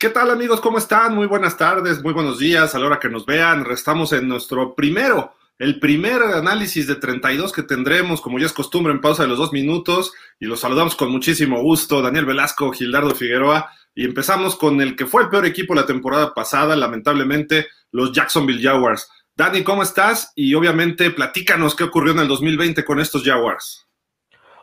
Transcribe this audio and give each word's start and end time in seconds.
¿Qué 0.00 0.08
tal 0.08 0.30
amigos? 0.30 0.62
¿Cómo 0.62 0.78
están? 0.78 1.14
Muy 1.14 1.26
buenas 1.26 1.58
tardes, 1.58 2.02
muy 2.02 2.14
buenos 2.14 2.38
días 2.38 2.74
a 2.74 2.78
la 2.78 2.86
hora 2.86 2.98
que 2.98 3.10
nos 3.10 3.26
vean. 3.26 3.66
Estamos 3.70 4.14
en 4.14 4.28
nuestro 4.28 4.74
primero, 4.74 5.34
el 5.58 5.78
primer 5.78 6.22
análisis 6.22 6.86
de 6.86 6.94
32 6.94 7.52
que 7.52 7.62
tendremos, 7.62 8.22
como 8.22 8.38
ya 8.38 8.46
es 8.46 8.54
costumbre, 8.54 8.94
en 8.94 9.02
pausa 9.02 9.24
de 9.24 9.28
los 9.28 9.36
dos 9.36 9.52
minutos. 9.52 10.14
Y 10.38 10.46
los 10.46 10.60
saludamos 10.60 10.96
con 10.96 11.10
muchísimo 11.10 11.60
gusto, 11.60 12.00
Daniel 12.00 12.24
Velasco, 12.24 12.72
Gildardo 12.72 13.14
Figueroa. 13.14 13.72
Y 13.94 14.06
empezamos 14.06 14.56
con 14.56 14.80
el 14.80 14.96
que 14.96 15.04
fue 15.04 15.24
el 15.24 15.28
peor 15.28 15.44
equipo 15.44 15.74
la 15.74 15.84
temporada 15.84 16.32
pasada, 16.32 16.76
lamentablemente, 16.76 17.66
los 17.92 18.10
Jacksonville 18.12 18.62
Jaguars. 18.62 19.06
Dani, 19.36 19.62
¿cómo 19.64 19.82
estás? 19.82 20.32
Y 20.34 20.54
obviamente 20.54 21.10
platícanos 21.10 21.74
qué 21.74 21.84
ocurrió 21.84 22.14
en 22.14 22.20
el 22.20 22.28
2020 22.28 22.86
con 22.86 23.00
estos 23.00 23.22
Jaguars. 23.22 23.89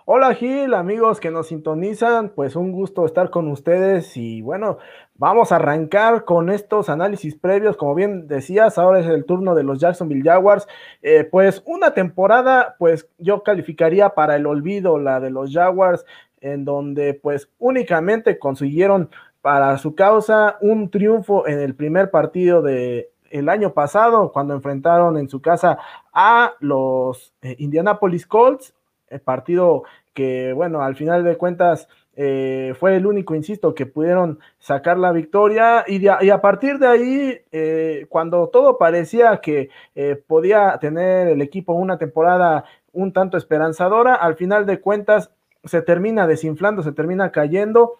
Hola 0.09 0.33
Gil, 0.35 0.73
amigos 0.73 1.19
que 1.19 1.31
nos 1.31 1.47
sintonizan, 1.47 2.29
pues 2.29 2.55
un 2.55 2.71
gusto 2.71 3.05
estar 3.05 3.29
con 3.29 3.49
ustedes 3.49 4.15
y 4.15 4.41
bueno, 4.41 4.77
vamos 5.15 5.51
a 5.51 5.57
arrancar 5.57 6.23
con 6.23 6.49
estos 6.49 6.87
análisis 6.87 7.35
previos, 7.35 7.75
como 7.75 7.93
bien 7.93 8.25
decías, 8.25 8.77
ahora 8.77 9.01
es 9.01 9.05
el 9.05 9.25
turno 9.25 9.53
de 9.53 9.63
los 9.63 9.81
Jacksonville 9.81 10.23
Jaguars, 10.23 10.65
eh, 11.01 11.25
pues 11.29 11.61
una 11.65 11.93
temporada, 11.93 12.77
pues 12.79 13.09
yo 13.17 13.43
calificaría 13.43 14.11
para 14.11 14.37
el 14.37 14.45
olvido 14.45 14.97
la 14.97 15.19
de 15.19 15.29
los 15.29 15.51
Jaguars, 15.51 16.05
en 16.39 16.63
donde 16.63 17.13
pues 17.13 17.49
únicamente 17.59 18.39
consiguieron 18.39 19.09
para 19.41 19.77
su 19.77 19.93
causa 19.93 20.55
un 20.61 20.89
triunfo 20.89 21.45
en 21.49 21.59
el 21.59 21.75
primer 21.75 22.11
partido 22.11 22.61
de 22.61 23.09
el 23.29 23.49
año 23.49 23.73
pasado 23.73 24.31
cuando 24.31 24.53
enfrentaron 24.53 25.17
en 25.17 25.27
su 25.27 25.41
casa 25.41 25.79
a 26.13 26.53
los 26.61 27.33
eh, 27.41 27.57
Indianapolis 27.59 28.25
Colts 28.25 28.73
el 29.09 29.21
partido 29.21 29.83
que, 30.17 30.51
bueno, 30.51 30.81
al 30.81 30.95
final 30.95 31.23
de 31.23 31.37
cuentas 31.37 31.87
eh, 32.15 32.73
fue 32.79 32.95
el 32.95 33.05
único, 33.05 33.35
insisto, 33.35 33.75
que 33.75 33.85
pudieron 33.85 34.39
sacar 34.57 34.97
la 34.97 35.11
victoria. 35.11 35.85
Y, 35.85 36.07
a 36.07 36.41
partir 36.41 36.79
de 36.79 36.87
ahí, 36.87 37.39
eh, 37.51 38.07
cuando 38.09 38.47
todo 38.47 38.79
parecía 38.79 39.37
que 39.37 39.69
eh, 39.93 40.19
podía 40.25 40.75
tener 40.81 41.27
el 41.27 41.43
equipo 41.43 41.73
una 41.73 41.99
temporada 41.99 42.65
un 42.93 43.13
tanto 43.13 43.37
esperanzadora, 43.37 44.15
al 44.15 44.35
final 44.37 44.65
de 44.65 44.81
cuentas 44.81 45.29
se 45.63 45.83
termina 45.83 46.25
desinflando, 46.25 46.81
se 46.81 46.93
termina 46.93 47.31
cayendo. 47.31 47.97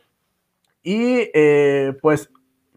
Y 0.82 1.30
pues 2.02 2.32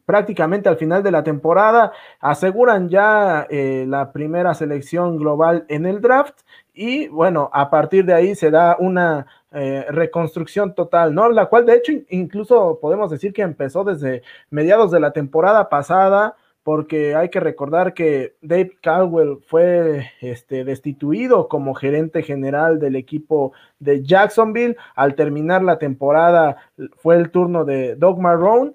prácticamente 0.04 0.68
al 0.68 0.76
final 0.76 1.02
de 1.02 1.12
la 1.12 1.22
temporada 1.22 1.92
aseguran 2.18 2.88
ya 2.88 3.46
la 3.50 4.10
primera 4.12 4.52
selección 4.52 5.16
global 5.16 5.64
en 5.68 5.86
el 5.86 6.00
draft 6.00 6.40
y 6.82 7.08
bueno, 7.08 7.50
a 7.52 7.68
partir 7.68 8.06
de 8.06 8.14
ahí 8.14 8.34
se 8.34 8.50
da 8.50 8.74
una 8.78 9.26
eh, 9.52 9.84
reconstrucción 9.90 10.74
total, 10.74 11.14
¿no? 11.14 11.28
La 11.28 11.44
cual 11.44 11.66
de 11.66 11.74
hecho 11.74 11.92
incluso 12.08 12.78
podemos 12.80 13.10
decir 13.10 13.34
que 13.34 13.42
empezó 13.42 13.84
desde 13.84 14.22
mediados 14.48 14.90
de 14.90 14.98
la 14.98 15.12
temporada 15.12 15.68
pasada, 15.68 16.36
porque 16.62 17.14
hay 17.14 17.28
que 17.28 17.38
recordar 17.38 17.92
que 17.92 18.34
Dave 18.40 18.78
Caldwell 18.80 19.40
fue 19.46 20.06
este, 20.22 20.64
destituido 20.64 21.48
como 21.48 21.74
gerente 21.74 22.22
general 22.22 22.78
del 22.78 22.96
equipo 22.96 23.52
de 23.78 24.02
Jacksonville. 24.02 24.78
Al 24.94 25.16
terminar 25.16 25.62
la 25.62 25.78
temporada 25.78 26.56
fue 26.96 27.16
el 27.16 27.30
turno 27.30 27.66
de 27.66 27.94
Doug 27.94 28.18
Marrone 28.20 28.72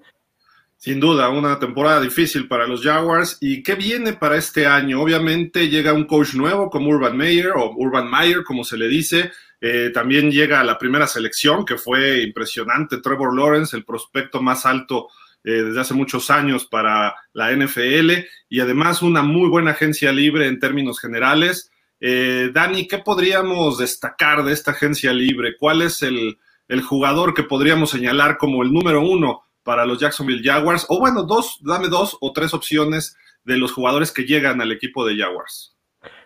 sin 0.78 1.00
duda, 1.00 1.30
una 1.30 1.58
temporada 1.58 2.00
difícil 2.00 2.48
para 2.48 2.66
los 2.66 2.82
Jaguars. 2.82 3.38
¿Y 3.40 3.62
qué 3.62 3.74
viene 3.74 4.12
para 4.12 4.36
este 4.36 4.66
año? 4.66 5.00
Obviamente 5.00 5.68
llega 5.68 5.92
un 5.92 6.04
coach 6.04 6.34
nuevo 6.34 6.70
como 6.70 6.90
Urban 6.90 7.16
Meyer 7.16 7.52
o 7.56 7.72
Urban 7.76 8.10
Meyer, 8.10 8.44
como 8.44 8.62
se 8.62 8.76
le 8.76 8.86
dice. 8.86 9.32
Eh, 9.60 9.90
también 9.92 10.30
llega 10.30 10.62
la 10.62 10.78
primera 10.78 11.06
selección, 11.06 11.64
que 11.64 11.78
fue 11.78 12.22
impresionante. 12.22 12.98
Trevor 12.98 13.34
Lawrence, 13.34 13.76
el 13.76 13.84
prospecto 13.84 14.42
más 14.42 14.66
alto 14.66 15.08
eh, 15.42 15.62
desde 15.62 15.80
hace 15.80 15.94
muchos 15.94 16.30
años 16.30 16.66
para 16.66 17.14
la 17.32 17.52
NFL. 17.52 18.12
Y 18.50 18.60
además 18.60 19.00
una 19.00 19.22
muy 19.22 19.48
buena 19.48 19.70
agencia 19.70 20.12
libre 20.12 20.46
en 20.46 20.60
términos 20.60 21.00
generales. 21.00 21.70
Eh, 22.00 22.50
Dani, 22.52 22.86
¿qué 22.86 22.98
podríamos 22.98 23.78
destacar 23.78 24.44
de 24.44 24.52
esta 24.52 24.72
agencia 24.72 25.12
libre? 25.12 25.56
¿Cuál 25.56 25.80
es 25.82 26.02
el, 26.02 26.38
el 26.68 26.82
jugador 26.82 27.32
que 27.32 27.44
podríamos 27.44 27.90
señalar 27.90 28.36
como 28.36 28.62
el 28.62 28.72
número 28.72 29.00
uno? 29.00 29.45
Para 29.66 29.84
los 29.84 30.00
Jacksonville 30.00 30.42
Jaguars? 30.42 30.86
O 30.88 30.98
bueno, 31.00 31.24
dos, 31.24 31.58
dame 31.60 31.88
dos 31.88 32.16
o 32.20 32.32
tres 32.32 32.54
opciones 32.54 33.18
de 33.44 33.58
los 33.58 33.72
jugadores 33.72 34.12
que 34.12 34.22
llegan 34.22 34.62
al 34.62 34.72
equipo 34.72 35.04
de 35.04 35.16
Jaguars. 35.18 35.76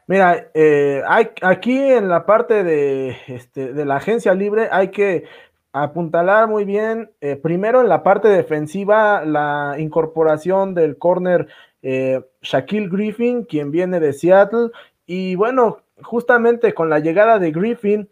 Mira, 0.06 0.50
eh, 0.54 1.02
hay, 1.08 1.30
aquí 1.42 1.76
en 1.76 2.08
la 2.08 2.26
parte 2.26 2.62
de, 2.62 3.16
este, 3.26 3.72
de 3.72 3.84
la 3.84 3.96
agencia 3.96 4.34
libre 4.34 4.68
hay 4.70 4.88
que 4.88 5.24
apuntalar 5.72 6.48
muy 6.48 6.64
bien, 6.64 7.10
eh, 7.20 7.36
primero 7.36 7.80
en 7.80 7.88
la 7.88 8.02
parte 8.02 8.28
defensiva, 8.28 9.24
la 9.24 9.76
incorporación 9.78 10.74
del 10.74 10.98
corner 10.98 11.46
eh, 11.82 12.22
Shaquille 12.42 12.88
Griffin, 12.88 13.44
quien 13.44 13.70
viene 13.70 14.00
de 14.00 14.12
Seattle, 14.12 14.70
y 15.06 15.36
bueno, 15.36 15.78
justamente 16.02 16.74
con 16.74 16.90
la 16.90 16.98
llegada 16.98 17.38
de 17.38 17.52
Griffin, 17.52 18.08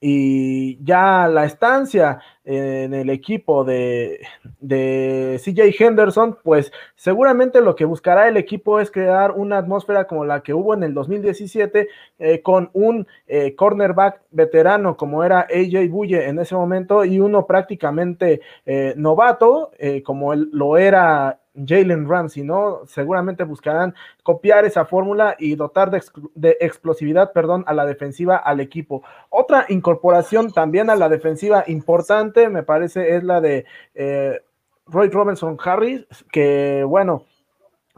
y 0.00 0.82
ya 0.84 1.28
la 1.28 1.44
estancia 1.44 2.20
en 2.46 2.94
el 2.94 3.10
equipo 3.10 3.64
de, 3.64 4.20
de, 4.60 5.40
CJ 5.44 5.82
Henderson, 5.82 6.38
pues 6.44 6.72
seguramente 6.94 7.60
lo 7.60 7.74
que 7.74 7.84
buscará 7.84 8.28
el 8.28 8.36
equipo 8.36 8.78
es 8.78 8.92
crear 8.92 9.32
una 9.32 9.58
atmósfera 9.58 10.06
como 10.06 10.24
la 10.24 10.42
que 10.42 10.54
hubo 10.54 10.72
en 10.72 10.84
el 10.84 10.94
2017 10.94 11.88
eh, 12.20 12.42
con 12.42 12.70
un 12.72 13.08
eh, 13.26 13.56
cornerback 13.56 14.22
veterano 14.30 14.96
como 14.96 15.24
era 15.24 15.40
AJ 15.40 15.90
Bulle 15.90 16.28
en 16.28 16.38
ese 16.38 16.54
momento 16.54 17.04
y 17.04 17.18
uno 17.18 17.46
prácticamente 17.46 18.40
eh, 18.64 18.94
novato 18.96 19.72
como 20.04 20.32
él 20.32 20.48
lo 20.52 20.76
era 20.76 21.40
Jalen 21.64 22.08
Ramsey, 22.08 22.42
¿no? 22.42 22.82
Seguramente 22.86 23.44
buscarán 23.44 23.94
copiar 24.22 24.64
esa 24.64 24.84
fórmula 24.84 25.36
y 25.38 25.54
dotar 25.54 25.90
de, 25.90 26.56
explosividad, 26.60 27.32
perdón, 27.32 27.64
a 27.66 27.74
la 27.74 27.86
defensiva 27.86 28.36
al 28.36 28.60
equipo. 28.60 29.02
Otra 29.30 29.66
incorporación 29.68 30.52
también 30.52 30.90
a 30.90 30.96
la 30.96 31.08
defensiva 31.08 31.64
importante, 31.66 32.35
me 32.50 32.62
parece, 32.62 33.16
es 33.16 33.24
la 33.24 33.40
de 33.40 33.64
eh, 33.94 34.40
Roy 34.86 35.08
Robinson 35.10 35.56
Harris, 35.62 36.06
que 36.30 36.84
bueno, 36.84 37.24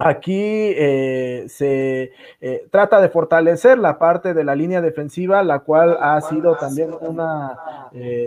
Aquí 0.00 0.41
eh, 0.41 1.47
se 1.49 2.12
eh, 2.41 2.69
trata 2.71 3.00
de 3.00 3.09
fortalecer 3.09 3.81
la 3.81 3.99
parte 3.99 4.32
de 4.32 4.44
la 4.44 4.54
línea 4.54 4.81
defensiva, 4.81 5.43
la 5.43 5.59
cual 5.59 5.99
ha 6.00 6.21
sido 6.21 6.54
también 6.54 6.94
una 7.00 7.59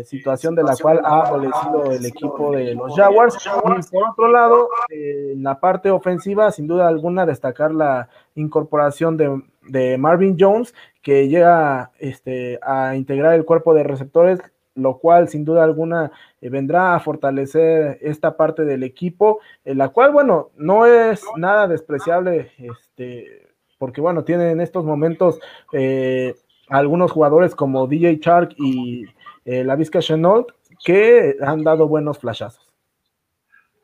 situación 0.03 0.53
de 0.53 0.63
la 0.63 0.75
cual 0.75 0.99
ha 1.05 1.21
adolecido 1.21 1.93
el 1.93 2.05
equipo 2.05 2.51
de 2.51 2.75
los 2.75 2.93
Jaguars. 2.93 3.37
Y 3.45 3.89
por 3.89 4.09
otro 4.09 4.27
lado, 4.27 4.67
la 5.37 5.61
parte 5.61 5.89
ofensiva, 5.89 6.51
sin 6.51 6.67
duda 6.67 6.89
alguna, 6.89 7.25
destacar 7.25 7.73
la 7.73 8.09
incorporación 8.35 9.15
de, 9.15 9.41
de 9.69 9.97
Marvin 9.97 10.35
Jones, 10.37 10.73
que 11.01 11.29
llega 11.29 11.91
este, 11.99 12.59
a 12.61 12.97
integrar 12.97 13.33
el 13.33 13.45
cuerpo 13.45 13.73
de 13.73 13.83
receptores 13.83 14.41
lo 14.75 14.97
cual 14.97 15.27
sin 15.27 15.43
duda 15.43 15.63
alguna 15.63 16.11
eh, 16.39 16.49
vendrá 16.49 16.95
a 16.95 16.99
fortalecer 16.99 17.99
esta 18.01 18.37
parte 18.37 18.63
del 18.63 18.83
equipo, 18.83 19.39
en 19.65 19.77
la 19.77 19.89
cual, 19.89 20.11
bueno, 20.11 20.51
no 20.57 20.85
es 20.85 21.23
nada 21.35 21.67
despreciable, 21.67 22.51
este, 22.57 23.47
porque 23.77 24.01
bueno, 24.01 24.23
tiene 24.23 24.51
en 24.51 24.61
estos 24.61 24.85
momentos 24.85 25.39
eh, 25.73 26.35
algunos 26.69 27.11
jugadores 27.11 27.55
como 27.55 27.87
DJ 27.87 28.19
Shark 28.21 28.55
y 28.57 29.05
eh, 29.45 29.63
la 29.63 29.75
Vizca 29.75 29.99
Chenault 29.99 30.49
que 30.83 31.35
han 31.41 31.63
dado 31.63 31.87
buenos 31.87 32.17
flashazos. 32.17 32.67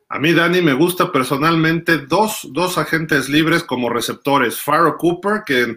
A 0.10 0.20
mí, 0.20 0.34
Dani, 0.34 0.62
me 0.62 0.74
gusta 0.74 1.12
personalmente 1.12 1.98
dos, 1.98 2.48
dos 2.54 2.78
agentes 2.78 3.28
libres 3.28 3.62
como 3.64 3.90
receptores. 3.90 4.60
Farrow 4.60 4.96
Cooper, 4.98 5.44
que 5.46 5.76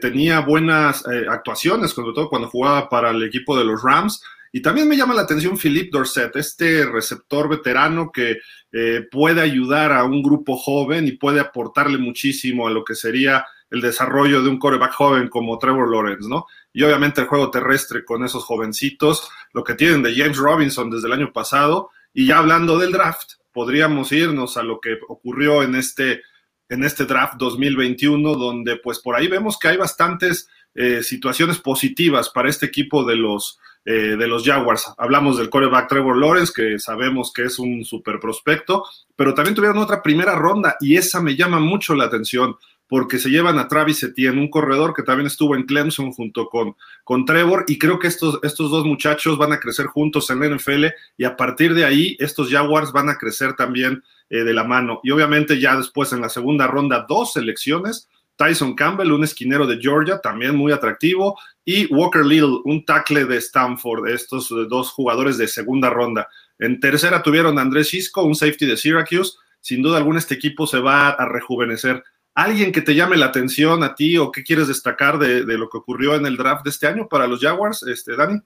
tenía 0.00 0.38
buenas 0.40 1.04
actuaciones, 1.28 1.90
sobre 1.90 2.14
todo 2.14 2.28
cuando 2.28 2.48
jugaba 2.48 2.88
para 2.88 3.10
el 3.10 3.24
equipo 3.24 3.58
de 3.58 3.64
los 3.64 3.82
Rams, 3.82 4.22
y 4.52 4.62
también 4.62 4.88
me 4.88 4.96
llama 4.96 5.14
la 5.14 5.22
atención 5.22 5.58
Philippe 5.58 5.90
Dorset, 5.92 6.34
este 6.36 6.86
receptor 6.86 7.48
veterano 7.48 8.10
que 8.12 8.38
eh, 8.72 9.06
puede 9.10 9.40
ayudar 9.40 9.92
a 9.92 10.04
un 10.04 10.22
grupo 10.22 10.56
joven 10.56 11.06
y 11.06 11.12
puede 11.12 11.40
aportarle 11.40 11.98
muchísimo 11.98 12.66
a 12.66 12.70
lo 12.70 12.84
que 12.84 12.94
sería 12.94 13.44
el 13.70 13.80
desarrollo 13.80 14.42
de 14.42 14.48
un 14.48 14.58
coreback 14.58 14.92
joven 14.92 15.28
como 15.28 15.58
Trevor 15.58 15.90
Lawrence, 15.90 16.28
¿no? 16.28 16.46
Y 16.72 16.82
obviamente 16.82 17.20
el 17.20 17.26
juego 17.26 17.50
terrestre 17.50 18.04
con 18.04 18.24
esos 18.24 18.44
jovencitos, 18.44 19.28
lo 19.52 19.64
que 19.64 19.74
tienen 19.74 20.02
de 20.02 20.14
James 20.14 20.36
Robinson 20.36 20.90
desde 20.90 21.08
el 21.08 21.14
año 21.14 21.32
pasado. 21.32 21.90
Y 22.12 22.26
ya 22.26 22.38
hablando 22.38 22.78
del 22.78 22.92
draft, 22.92 23.32
podríamos 23.52 24.12
irnos 24.12 24.56
a 24.56 24.62
lo 24.62 24.80
que 24.80 24.98
ocurrió 25.08 25.62
en 25.62 25.74
este, 25.74 26.22
en 26.68 26.84
este 26.84 27.06
draft 27.06 27.34
2021, 27.38 28.34
donde 28.34 28.76
pues 28.76 29.00
por 29.00 29.16
ahí 29.16 29.26
vemos 29.28 29.58
que 29.58 29.68
hay 29.68 29.76
bastantes 29.76 30.48
eh, 30.76 31.02
situaciones 31.02 31.58
positivas 31.58 32.28
para 32.28 32.50
este 32.50 32.66
equipo 32.66 33.02
de 33.04 33.16
los, 33.16 33.58
eh, 33.86 34.16
de 34.18 34.26
los 34.28 34.44
Jaguars. 34.44 34.92
Hablamos 34.98 35.38
del 35.38 35.48
coreback 35.48 35.88
Trevor 35.88 36.18
Lawrence, 36.18 36.52
que 36.54 36.78
sabemos 36.78 37.32
que 37.32 37.44
es 37.44 37.58
un 37.58 37.82
super 37.84 38.20
prospecto, 38.20 38.84
pero 39.16 39.32
también 39.32 39.54
tuvieron 39.54 39.78
otra 39.78 40.02
primera 40.02 40.34
ronda 40.34 40.76
y 40.78 40.96
esa 40.96 41.22
me 41.22 41.34
llama 41.34 41.60
mucho 41.60 41.94
la 41.94 42.04
atención. 42.04 42.56
porque 42.88 43.18
se 43.18 43.30
llevan 43.30 43.58
a 43.58 43.66
Travis 43.66 44.04
Etienne, 44.04 44.38
un 44.38 44.48
corredor 44.48 44.94
que 44.94 45.02
también 45.02 45.26
estuvo 45.26 45.56
en 45.56 45.64
Clemson 45.64 46.12
junto 46.12 46.48
con, 46.48 46.76
con 47.02 47.24
Trevor, 47.24 47.64
y 47.66 47.78
creo 47.78 47.98
que 47.98 48.06
estos, 48.06 48.38
estos 48.44 48.70
dos 48.70 48.84
muchachos 48.84 49.36
van 49.38 49.52
a 49.52 49.58
crecer 49.58 49.86
juntos 49.86 50.30
en 50.30 50.38
la 50.38 50.48
NFL, 50.48 50.84
y 51.16 51.24
a 51.24 51.36
partir 51.36 51.74
de 51.74 51.84
ahí 51.84 52.16
estos 52.20 52.48
Jaguars 52.48 52.92
van 52.92 53.08
a 53.08 53.18
crecer 53.18 53.54
también 53.54 54.04
eh, 54.30 54.44
de 54.44 54.54
la 54.54 54.64
mano. 54.64 55.00
Y 55.02 55.10
obviamente 55.10 55.60
ya 55.60 55.76
después 55.76 56.12
en 56.12 56.20
la 56.20 56.28
segunda 56.28 56.66
ronda, 56.66 57.06
dos 57.08 57.32
selecciones, 57.32 58.08
Tyson 58.36 58.74
Campbell, 58.74 59.12
un 59.12 59.24
esquinero 59.24 59.66
de 59.66 59.78
Georgia, 59.80 60.20
también 60.20 60.56
muy 60.56 60.72
atractivo, 60.72 61.38
y 61.64 61.86
Walker 61.92 62.24
Little, 62.24 62.60
un 62.64 62.84
tackle 62.84 63.24
de 63.24 63.38
Stanford, 63.38 64.08
estos 64.08 64.48
dos 64.68 64.90
jugadores 64.90 65.36
de 65.38 65.48
segunda 65.48 65.90
ronda. 65.90 66.28
En 66.58 66.80
tercera 66.80 67.22
tuvieron 67.22 67.58
a 67.58 67.62
Andrés 67.62 67.90
Cisco, 67.90 68.22
un 68.22 68.34
safety 68.34 68.66
de 68.66 68.76
Syracuse. 68.76 69.36
Sin 69.60 69.82
duda 69.82 69.98
alguna 69.98 70.18
este 70.18 70.34
equipo 70.34 70.66
se 70.66 70.78
va 70.78 71.08
a 71.08 71.28
rejuvenecer. 71.28 72.02
¿Alguien 72.34 72.70
que 72.70 72.82
te 72.82 72.94
llame 72.94 73.16
la 73.16 73.26
atención 73.26 73.82
a 73.82 73.94
ti 73.94 74.16
o 74.18 74.30
qué 74.30 74.44
quieres 74.44 74.68
destacar 74.68 75.18
de, 75.18 75.42
lo 75.44 75.68
que 75.68 75.78
ocurrió 75.78 76.14
en 76.14 76.26
el 76.26 76.36
draft 76.36 76.64
de 76.64 76.70
este 76.70 76.86
año 76.86 77.08
para 77.08 77.26
los 77.26 77.40
Jaguars, 77.40 77.82
este, 77.82 78.14
Dani? 78.14 78.40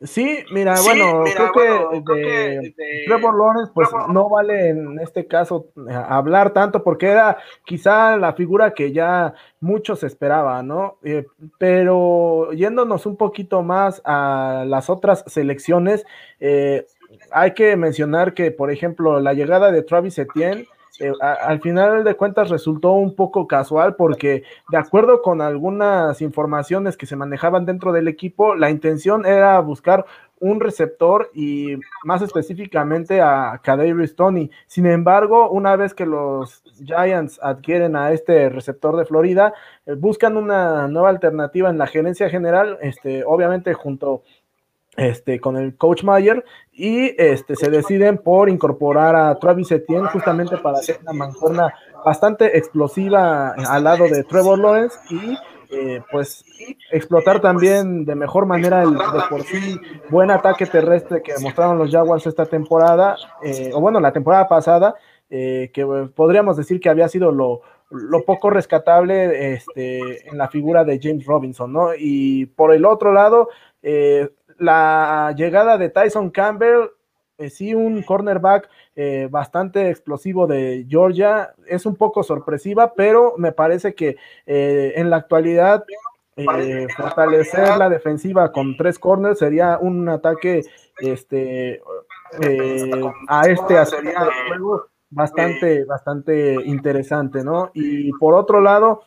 Sí, 0.00 0.44
mira, 0.52 0.76
bueno, 0.84 1.24
creo, 1.24 2.04
que, 2.04 2.14
de, 2.14 3.04
Trevor 3.06 3.36
Lawrence, 3.36 3.72
pues 3.74 3.88
no 4.08 4.28
vale 4.28 4.68
en 4.68 5.00
este 5.00 5.26
caso 5.26 5.66
eh, 5.76 5.92
hablar 5.92 6.52
tanto 6.52 6.84
porque 6.84 7.06
era 7.06 7.36
quizá 7.64 8.16
la 8.16 8.32
figura 8.34 8.74
que 8.74 8.92
ya 8.92 9.34
muchos 9.58 10.04
esperaban, 10.04 10.68
¿no? 10.68 10.98
Eh, 11.02 11.26
pero 11.58 12.52
yéndonos 12.52 13.06
un 13.06 13.16
poquito 13.16 13.64
más 13.64 14.00
a 14.04 14.64
las 14.68 14.88
otras 14.88 15.24
selecciones, 15.26 16.06
eh, 16.38 16.86
hay 17.32 17.54
que 17.54 17.76
mencionar 17.76 18.34
que, 18.34 18.52
por 18.52 18.70
ejemplo, 18.70 19.18
la 19.18 19.34
llegada 19.34 19.72
de 19.72 19.82
Travis 19.82 20.18
Etienne 20.18 20.68
eh, 21.00 21.12
al 21.20 21.60
final 21.60 22.04
de 22.04 22.14
cuentas 22.14 22.50
resultó 22.50 22.92
un 22.92 23.14
poco 23.14 23.46
casual 23.46 23.94
porque 23.96 24.42
de 24.70 24.76
acuerdo 24.76 25.22
con 25.22 25.40
algunas 25.40 26.20
informaciones 26.20 26.96
que 26.96 27.06
se 27.06 27.16
manejaban 27.16 27.66
dentro 27.66 27.92
del 27.92 28.08
equipo, 28.08 28.54
la 28.54 28.70
intención 28.70 29.24
era 29.26 29.58
buscar 29.60 30.06
un 30.40 30.60
receptor 30.60 31.30
y 31.34 31.76
más 32.04 32.22
específicamente 32.22 33.20
a 33.20 33.60
Kadarius 33.62 34.14
Tony. 34.14 34.50
Sin 34.66 34.86
embargo, 34.86 35.50
una 35.50 35.76
vez 35.76 35.94
que 35.94 36.06
los 36.06 36.62
Giants 36.84 37.40
adquieren 37.42 37.96
a 37.96 38.12
este 38.12 38.48
receptor 38.48 38.96
de 38.96 39.04
Florida, 39.04 39.52
eh, 39.86 39.94
buscan 39.94 40.36
una 40.36 40.88
nueva 40.88 41.08
alternativa 41.08 41.70
en 41.70 41.78
la 41.78 41.86
gerencia 41.86 42.30
general, 42.30 42.78
este, 42.80 43.24
obviamente 43.24 43.74
junto 43.74 44.22
este, 44.98 45.40
con 45.40 45.56
el 45.56 45.76
coach 45.76 46.02
Mayer 46.02 46.44
y 46.72 47.14
este, 47.22 47.54
se 47.54 47.70
deciden 47.70 48.18
por 48.18 48.50
incorporar 48.50 49.14
a 49.14 49.34
Travis 49.36 49.70
Etienne 49.70 50.08
justamente 50.08 50.56
para 50.58 50.78
hacer 50.78 50.98
una 51.02 51.12
mancorna 51.12 51.72
bastante 52.04 52.58
explosiva 52.58 53.50
al 53.50 53.84
lado 53.84 54.08
de 54.08 54.24
Trevor 54.24 54.58
Lawrence 54.58 54.98
y 55.08 55.36
eh, 55.70 56.02
pues 56.10 56.44
explotar 56.90 57.40
también 57.40 58.04
de 58.04 58.16
mejor 58.16 58.46
manera 58.46 58.82
el 58.82 58.94
de 58.94 59.20
por 59.30 59.42
sí 59.42 59.78
buen 60.10 60.30
ataque 60.32 60.66
terrestre 60.66 61.22
que 61.22 61.34
mostraron 61.40 61.78
los 61.78 61.92
Jaguars 61.92 62.26
esta 62.26 62.46
temporada, 62.46 63.16
eh, 63.44 63.70
o 63.72 63.80
bueno, 63.80 64.00
la 64.00 64.12
temporada 64.12 64.48
pasada, 64.48 64.94
eh, 65.30 65.70
que 65.72 65.86
podríamos 66.14 66.56
decir 66.56 66.80
que 66.80 66.88
había 66.88 67.08
sido 67.08 67.30
lo, 67.30 67.60
lo 67.90 68.24
poco 68.24 68.50
rescatable 68.50 69.52
este, 69.52 70.28
en 70.28 70.38
la 70.38 70.48
figura 70.48 70.84
de 70.84 70.98
James 71.00 71.24
Robinson, 71.24 71.72
¿no? 71.72 71.90
Y 71.96 72.46
por 72.46 72.72
el 72.72 72.84
otro 72.84 73.12
lado, 73.12 73.48
eh, 73.82 74.28
la 74.58 75.34
llegada 75.36 75.78
de 75.78 75.88
Tyson 75.88 76.30
Campbell, 76.30 76.90
eh, 77.38 77.50
sí, 77.50 77.74
un 77.74 78.02
cornerback 78.02 78.68
eh, 78.96 79.28
bastante 79.30 79.90
explosivo 79.90 80.46
de 80.46 80.86
Georgia, 80.88 81.54
es 81.66 81.86
un 81.86 81.96
poco 81.96 82.22
sorpresiva, 82.22 82.94
pero 82.94 83.34
me 83.38 83.52
parece 83.52 83.94
que 83.94 84.16
eh, 84.46 84.92
en 84.96 85.10
la 85.10 85.16
actualidad 85.16 85.84
fortalecer 86.96 87.76
la 87.78 87.88
defensiva 87.88 88.52
con 88.52 88.76
tres 88.76 88.96
corners 89.00 89.40
sería 89.40 89.76
un 89.80 90.08
ataque 90.08 90.62
este, 91.00 91.82
a 93.26 93.42
este 93.48 93.86
sería 93.86 94.28
juego 94.46 94.86
bastante, 95.10 95.84
bastante 95.84 96.54
interesante, 96.64 97.42
¿no? 97.42 97.70
Y 97.74 98.12
por 98.12 98.34
otro 98.34 98.60
lado, 98.60 99.02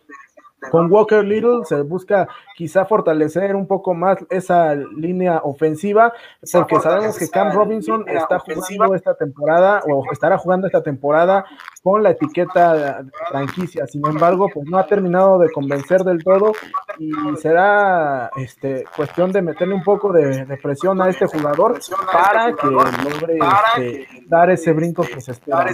con 0.70 0.92
Walker 0.92 1.24
Little 1.24 1.66
se 1.66 1.82
busca 1.82 2.28
quizá 2.56 2.86
fortalecer 2.86 3.56
un 3.56 3.66
poco 3.66 3.94
más 3.94 4.18
esa 4.30 4.76
línea 4.76 5.42
ofensiva, 5.44 6.14
porque 6.52 6.80
sabemos 6.80 7.18
que 7.18 7.30
Cam 7.30 7.52
Robinson 7.54 8.06
está 8.08 8.40
jugando 8.40 8.96
esta 8.96 9.16
temporada 9.16 9.82
o 9.90 10.12
estará 10.12 10.38
jugando 10.38 10.68
esta 10.68 10.84
temporada 10.84 11.46
con 11.84 12.04
la 12.04 12.12
etiqueta 12.12 13.04
franquicia. 13.30 13.88
Sin 13.88 14.06
embargo, 14.06 14.48
pues 14.54 14.68
no 14.68 14.78
ha 14.78 14.86
terminado 14.86 15.40
de 15.40 15.52
convencer 15.52 16.04
del 16.04 16.24
todo 16.24 16.54
y 17.00 17.12
será 17.38 18.30
este, 18.36 18.86
cuestión 18.96 19.32
de 19.32 19.42
meterle 19.42 19.74
un 19.74 19.84
poco 19.84 20.14
de, 20.14 20.46
presión 20.62 21.02
a 21.02 21.10
este 21.10 21.26
jugador 21.26 21.80
para 22.12 22.54
que 22.54 22.68
logre 22.68 23.40
este, 23.78 24.08
dar 24.28 24.52
ese 24.52 24.74
brinco 24.74 25.04
que 25.04 25.22
se 25.22 25.32
espera. 25.32 25.72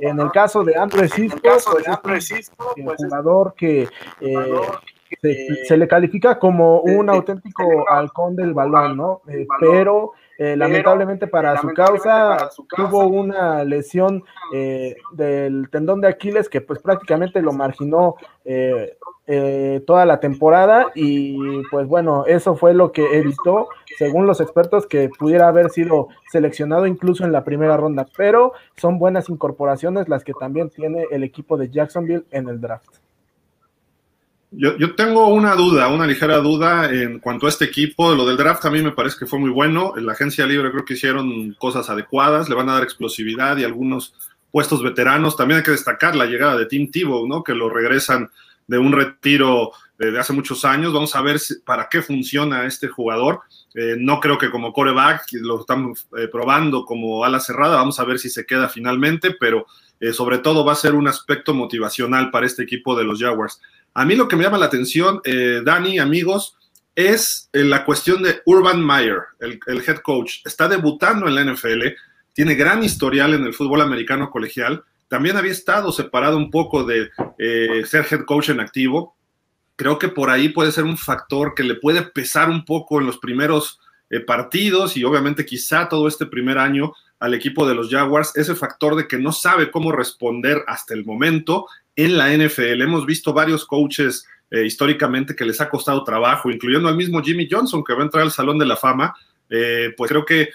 en 0.00 0.20
el 0.20 0.30
caso 0.30 0.62
de 0.64 0.76
Andrew 0.76 1.08
Cisco, 1.08 1.40
pues 2.02 2.30
es 2.30 2.52
un 2.76 2.84
pues, 2.84 2.96
jugador 2.98 3.54
que 3.56 3.88
eh, 4.20 4.60
se, 5.66 5.76
le 5.76 5.88
califica 5.88 6.38
como 6.38 6.80
un 6.80 7.08
auténtico 7.08 7.88
halcón 7.88 8.36
del 8.36 8.52
balón, 8.52 8.96
¿no? 8.96 9.22
Eh, 9.28 9.46
pero 9.60 10.12
eh, 10.38 10.56
lamentablemente 10.56 11.26
para 11.26 11.60
su 11.60 11.68
causa 11.68 12.50
tuvo 12.76 13.06
una 13.06 13.64
lesión 13.64 14.22
del 15.12 15.68
tendón 15.70 16.00
de 16.00 16.08
Aquiles 16.08 16.48
que 16.48 16.60
pues 16.60 16.80
prácticamente 16.80 17.40
lo 17.42 17.52
marginó 17.52 18.16
toda 19.86 20.06
la 20.06 20.20
temporada 20.20 20.92
y 20.94 21.62
pues 21.70 21.86
bueno, 21.86 22.24
eso 22.26 22.54
fue 22.54 22.74
lo 22.74 22.92
que 22.92 23.18
evitó, 23.18 23.68
según 23.98 24.26
los 24.26 24.40
expertos, 24.40 24.86
que 24.86 25.08
pudiera 25.18 25.48
haber 25.48 25.70
sido 25.70 26.08
seleccionado 26.30 26.86
incluso 26.86 27.24
en 27.24 27.32
la 27.32 27.44
primera 27.44 27.76
ronda, 27.76 28.06
pero 28.16 28.52
son 28.76 28.98
buenas 28.98 29.28
incorporaciones 29.28 30.08
las 30.08 30.22
que 30.22 30.32
también 30.34 30.70
tiene 30.70 31.06
el 31.10 31.24
equipo 31.24 31.56
de 31.56 31.70
Jacksonville 31.70 32.24
en 32.30 32.48
el 32.48 32.60
draft. 32.60 33.05
Yo, 34.58 34.94
tengo 34.94 35.28
una 35.28 35.54
duda, 35.54 35.88
una 35.88 36.06
ligera 36.06 36.38
duda 36.38 36.90
en 36.90 37.20
cuanto 37.20 37.44
a 37.44 37.50
este 37.50 37.66
equipo. 37.66 38.14
Lo 38.14 38.24
del 38.24 38.38
draft 38.38 38.64
a 38.64 38.70
mí 38.70 38.80
me 38.80 38.92
parece 38.92 39.18
que 39.18 39.26
fue 39.26 39.38
muy 39.38 39.50
bueno. 39.50 39.92
En 39.98 40.06
la 40.06 40.12
agencia 40.12 40.46
libre 40.46 40.70
creo 40.70 40.84
que 40.86 40.94
hicieron 40.94 41.52
cosas 41.58 41.90
adecuadas, 41.90 42.48
le 42.48 42.54
van 42.54 42.70
a 42.70 42.72
dar 42.74 42.82
explosividad 42.82 43.58
y 43.58 43.64
algunos 43.64 44.14
puestos 44.50 44.82
veteranos. 44.82 45.36
También 45.36 45.58
hay 45.58 45.64
que 45.64 45.72
destacar 45.72 46.16
la 46.16 46.24
llegada 46.24 46.56
de 46.56 46.64
Tim 46.64 46.90
Tebow, 46.90 47.28
¿no? 47.28 47.44
Que 47.44 47.54
lo 47.54 47.68
regresan 47.68 48.30
de 48.66 48.78
un 48.78 48.92
retiro 48.92 49.72
de 49.98 50.18
hace 50.18 50.32
muchos 50.32 50.64
años. 50.64 50.94
Vamos 50.94 51.14
a 51.14 51.20
ver 51.20 51.38
para 51.66 51.88
qué 51.90 52.00
funciona 52.00 52.64
este 52.64 52.88
jugador. 52.88 53.40
Eh, 53.74 53.96
no 53.98 54.20
creo 54.20 54.38
que 54.38 54.50
como 54.50 54.72
coreback, 54.72 55.26
lo 55.32 55.60
están 55.60 55.92
eh, 56.16 56.28
probando 56.28 56.86
como 56.86 57.26
ala 57.26 57.40
cerrada. 57.40 57.76
Vamos 57.76 58.00
a 58.00 58.04
ver 58.04 58.18
si 58.18 58.30
se 58.30 58.46
queda 58.46 58.70
finalmente, 58.70 59.36
pero 59.38 59.66
eh, 60.00 60.12
sobre 60.12 60.38
todo 60.38 60.64
va 60.64 60.72
a 60.72 60.76
ser 60.76 60.94
un 60.94 61.08
aspecto 61.08 61.54
motivacional 61.54 62.30
para 62.30 62.46
este 62.46 62.62
equipo 62.62 62.96
de 62.96 63.04
los 63.04 63.20
Jaguars. 63.20 63.60
A 63.96 64.04
mí 64.04 64.14
lo 64.14 64.28
que 64.28 64.36
me 64.36 64.44
llama 64.44 64.58
la 64.58 64.66
atención, 64.66 65.22
eh, 65.24 65.62
Dani, 65.64 65.98
amigos, 65.98 66.58
es 66.94 67.48
eh, 67.54 67.64
la 67.64 67.86
cuestión 67.86 68.22
de 68.22 68.42
Urban 68.44 68.84
Meyer, 68.84 69.20
el, 69.40 69.58
head 69.66 70.00
coach. 70.02 70.40
Está 70.44 70.68
debutando 70.68 71.26
en 71.26 71.34
la 71.34 71.42
NFL, 71.42 71.82
tiene 72.34 72.56
gran 72.56 72.84
historial 72.84 73.32
en 73.32 73.44
el 73.44 73.54
fútbol 73.54 73.80
americano 73.80 74.28
colegial. 74.28 74.84
También 75.08 75.38
había 75.38 75.52
estado 75.52 75.92
separado 75.92 76.36
un 76.36 76.50
poco 76.50 76.84
de 76.84 77.08
eh, 77.38 77.84
ser 77.86 78.06
head 78.10 78.26
coach 78.26 78.50
en 78.50 78.60
activo. 78.60 79.16
Creo 79.76 79.98
que 79.98 80.08
por 80.08 80.28
ahí 80.28 80.50
puede 80.50 80.72
ser 80.72 80.84
un 80.84 80.98
factor 80.98 81.54
que 81.54 81.64
le 81.64 81.76
puede 81.76 82.02
pesar 82.02 82.50
un 82.50 82.66
poco 82.66 83.00
en 83.00 83.06
los 83.06 83.16
primeros 83.16 83.80
partidos 84.26 84.96
y 84.96 85.04
obviamente 85.04 85.44
quizá 85.44 85.88
todo 85.88 86.06
este 86.06 86.26
primer 86.26 86.58
año 86.58 86.92
al 87.18 87.34
equipo 87.34 87.66
de 87.66 87.74
los 87.74 87.90
Jaguars, 87.90 88.36
ese 88.36 88.54
factor 88.54 88.94
de 88.94 89.08
que 89.08 89.18
no 89.18 89.32
sabe 89.32 89.70
cómo 89.70 89.90
responder 89.90 90.62
hasta 90.68 90.94
el 90.94 91.04
momento 91.04 91.66
en 91.96 92.16
la 92.16 92.32
NFL. 92.32 92.82
Hemos 92.82 93.06
visto 93.06 93.32
varios 93.32 93.64
coaches 93.64 94.26
eh, 94.50 94.64
históricamente 94.64 95.34
que 95.34 95.44
les 95.44 95.60
ha 95.60 95.68
costado 95.68 96.04
trabajo, 96.04 96.50
incluyendo 96.50 96.88
al 96.88 96.96
mismo 96.96 97.20
Jimmy 97.22 97.48
Johnson, 97.50 97.82
que 97.82 97.94
va 97.94 98.00
a 98.00 98.04
entrar 98.04 98.22
al 98.22 98.30
Salón 98.30 98.58
de 98.58 98.66
la 98.66 98.76
Fama. 98.76 99.14
Eh, 99.48 99.92
pues 99.96 100.10
creo 100.10 100.24
que 100.24 100.50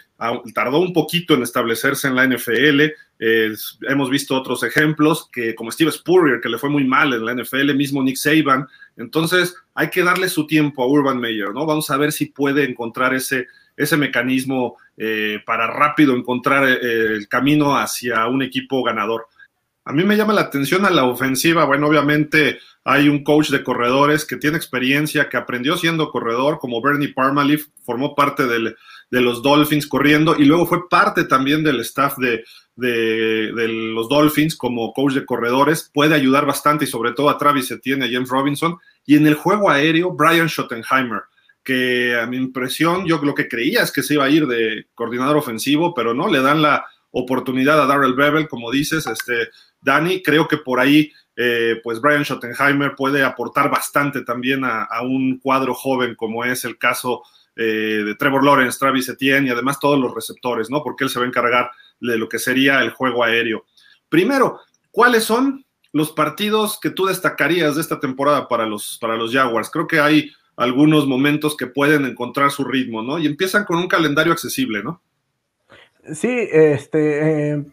tardó 0.53 0.79
un 0.79 0.91
poquito 0.93 1.33
en 1.33 1.43
establecerse 1.43 2.07
en 2.07 2.15
la 2.15 2.25
NFL. 2.25 2.81
Eh, 3.19 3.53
hemos 3.81 4.09
visto 4.09 4.35
otros 4.35 4.63
ejemplos, 4.63 5.29
que 5.31 5.55
como 5.55 5.71
Steve 5.71 5.91
Spurrier, 5.91 6.39
que 6.39 6.49
le 6.49 6.57
fue 6.57 6.69
muy 6.69 6.85
mal 6.85 7.13
en 7.13 7.25
la 7.25 7.33
NFL, 7.33 7.73
mismo 7.73 8.03
Nick 8.03 8.17
Saban. 8.17 8.67
Entonces, 8.97 9.55
hay 9.73 9.89
que 9.89 10.03
darle 10.03 10.29
su 10.29 10.45
tiempo 10.45 10.83
a 10.83 10.87
Urban 10.87 11.19
Meyer, 11.19 11.53
¿no? 11.53 11.65
Vamos 11.65 11.89
a 11.89 11.97
ver 11.97 12.11
si 12.11 12.27
puede 12.27 12.63
encontrar 12.63 13.13
ese, 13.13 13.47
ese 13.75 13.97
mecanismo 13.97 14.77
para 15.47 15.65
rápido 15.65 16.15
encontrar 16.15 16.63
el 16.67 17.27
camino 17.27 17.75
hacia 17.75 18.27
un 18.27 18.43
equipo 18.43 18.83
ganador. 18.83 19.25
A 19.91 19.93
mí 19.93 20.05
me 20.05 20.15
llama 20.15 20.31
la 20.31 20.43
atención 20.43 20.85
a 20.85 20.89
la 20.89 21.03
ofensiva. 21.03 21.65
Bueno, 21.65 21.87
obviamente 21.87 22.59
hay 22.85 23.09
un 23.09 23.25
coach 23.25 23.49
de 23.49 23.61
corredores 23.61 24.23
que 24.23 24.37
tiene 24.37 24.55
experiencia, 24.55 25.27
que 25.27 25.35
aprendió 25.35 25.75
siendo 25.75 26.11
corredor, 26.11 26.59
como 26.59 26.81
Bernie 26.81 27.13
Parmaliff, 27.13 27.67
formó 27.83 28.15
parte 28.15 28.47
de 28.47 29.21
los 29.21 29.43
Dolphins 29.43 29.87
corriendo 29.87 30.37
y 30.39 30.45
luego 30.45 30.65
fue 30.65 30.87
parte 30.87 31.25
también 31.25 31.61
del 31.65 31.81
staff 31.81 32.15
de, 32.17 32.45
los 32.77 34.07
Dolphins 34.07 34.55
como 34.55 34.93
coach 34.93 35.11
de 35.11 35.25
corredores, 35.25 35.91
puede 35.93 36.15
ayudar 36.15 36.45
bastante 36.45 36.85
y 36.85 36.87
sobre 36.87 37.11
todo 37.11 37.29
a 37.29 37.37
Travis 37.37 37.69
Etienne 37.69 38.05
y 38.05 38.07
a 38.07 38.13
James 38.13 38.29
Robinson. 38.29 38.77
Y 39.05 39.17
en 39.17 39.27
el 39.27 39.35
juego 39.35 39.69
aéreo, 39.69 40.13
Brian 40.13 40.47
Schottenheimer, 40.47 41.23
que 41.65 42.17
a 42.17 42.27
mi 42.27 42.37
impresión 42.37 43.05
yo 43.05 43.19
lo 43.21 43.35
que 43.35 43.49
creía 43.49 43.81
es 43.81 43.91
que 43.91 44.03
se 44.03 44.13
iba 44.13 44.23
a 44.23 44.29
ir 44.29 44.47
de 44.47 44.85
coordinador 44.95 45.35
ofensivo, 45.35 45.93
pero 45.93 46.13
no, 46.13 46.29
le 46.29 46.41
dan 46.41 46.61
la 46.61 46.85
oportunidad 47.11 47.81
a 47.81 47.85
Darrell 47.87 48.13
Bevel, 48.13 48.47
como 48.47 48.71
dices, 48.71 49.05
este, 49.05 49.49
Dani, 49.81 50.21
creo 50.21 50.47
que 50.47 50.57
por 50.57 50.79
ahí 50.79 51.11
eh, 51.35 51.79
pues 51.83 51.99
Brian 52.01 52.23
Schottenheimer 52.23 52.95
puede 52.95 53.23
aportar 53.23 53.69
bastante 53.71 54.21
también 54.21 54.63
a, 54.63 54.87
un 55.01 55.39
cuadro 55.39 55.73
joven 55.73 56.15
como 56.15 56.43
es 56.43 56.65
el 56.65 56.77
caso 56.77 57.23
eh, 57.55 58.03
de 58.05 58.15
Trevor 58.15 58.43
Lawrence, 58.43 58.77
Travis 58.77 59.09
Etienne 59.09 59.47
y 59.47 59.49
además 59.49 59.79
todos 59.79 59.99
los 59.99 60.13
receptores, 60.13 60.69
¿no? 60.69 60.83
Porque 60.83 61.05
él 61.05 61.09
se 61.09 61.19
va 61.19 61.25
a 61.25 61.27
encargar 61.27 61.71
de 61.99 62.17
lo 62.17 62.29
que 62.29 62.39
sería 62.39 62.81
el 62.81 62.91
juego 62.91 63.23
aéreo. 63.23 63.65
Primero, 64.09 64.59
¿cuáles 64.91 65.23
son 65.23 65.65
los 65.93 66.11
partidos 66.11 66.79
que 66.79 66.89
tú 66.89 67.05
destacarías 67.05 67.75
de 67.75 67.81
esta 67.81 67.99
temporada 67.99 68.47
para 68.47 68.65
los, 68.65 68.97
para 68.99 69.15
los 69.15 69.33
Jaguars? 69.33 69.69
Creo 69.69 69.87
que 69.87 69.99
hay 69.99 70.31
algunos 70.57 71.07
momentos 71.07 71.55
que 71.55 71.67
pueden 71.67 72.05
encontrar 72.05 72.51
su 72.51 72.65
ritmo, 72.65 73.01
¿no? 73.01 73.19
Y 73.19 73.25
empiezan 73.25 73.65
con 73.65 73.77
un 73.77 73.87
calendario 73.87 74.33
accesible, 74.33 74.83
¿no? 74.83 75.01
Sí, 76.13 76.47
este, 76.51 77.63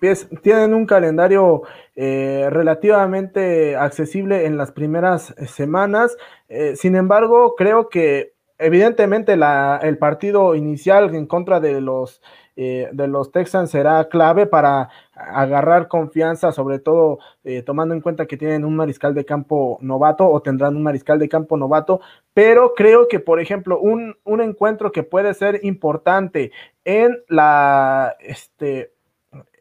tienen 0.43 0.75
un 0.75 0.85
calendario 0.85 1.63
eh, 1.97 2.47
relativamente 2.51 3.75
accesible 3.75 4.45
en 4.45 4.59
las 4.59 4.71
primeras 4.71 5.35
semanas. 5.47 6.15
Eh, 6.49 6.77
sin 6.77 6.95
embargo, 6.95 7.55
creo 7.57 7.89
que 7.89 8.35
evidentemente 8.59 9.37
la, 9.37 9.81
el 9.83 9.97
partido 9.97 10.55
inicial 10.55 11.15
en 11.15 11.27
contra 11.27 11.59
de 11.59 11.81
los 11.81 12.21
eh, 12.61 12.89
de 12.93 13.07
los 13.07 13.31
Texans 13.31 13.71
será 13.71 14.09
clave 14.09 14.47
para 14.47 14.89
agarrar 15.15 15.87
confianza, 15.87 16.51
sobre 16.51 16.81
todo 16.81 17.21
eh, 17.45 17.63
tomando 17.63 17.95
en 17.95 18.01
cuenta 18.01 18.27
que 18.27 18.37
tienen 18.37 18.65
un 18.65 18.75
mariscal 18.75 19.15
de 19.15 19.25
campo 19.25 19.79
novato 19.81 20.29
o 20.29 20.43
tendrán 20.43 20.75
un 20.75 20.83
mariscal 20.83 21.21
de 21.21 21.29
campo 21.29 21.57
novato, 21.57 22.01
pero 22.35 22.75
creo 22.75 23.07
que, 23.07 23.21
por 23.21 23.39
ejemplo, 23.39 23.79
un, 23.79 24.17
un 24.25 24.41
encuentro 24.41 24.91
que 24.91 25.05
puede 25.05 25.35
ser 25.35 25.61
importante 25.63 26.51
en 26.85 27.23
la, 27.29 28.17
este, 28.19 28.93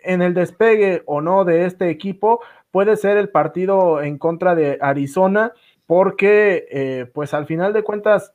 en 0.02 0.24
el 0.24 0.34
despegue 0.34 1.04
o 1.06 1.22
no 1.22 1.46
de 1.46 1.66
este 1.66 1.92
equipo 1.92 2.40
puede 2.72 2.96
ser 2.96 3.18
el 3.18 3.30
partido 3.30 4.02
en 4.02 4.18
contra 4.18 4.56
de 4.56 4.80
Arizona, 4.82 5.54
porque 5.86 6.66
eh, 6.72 7.06
pues 7.14 7.36
al 7.36 7.46
final 7.46 7.74
de 7.74 7.84
cuentas 7.84 8.34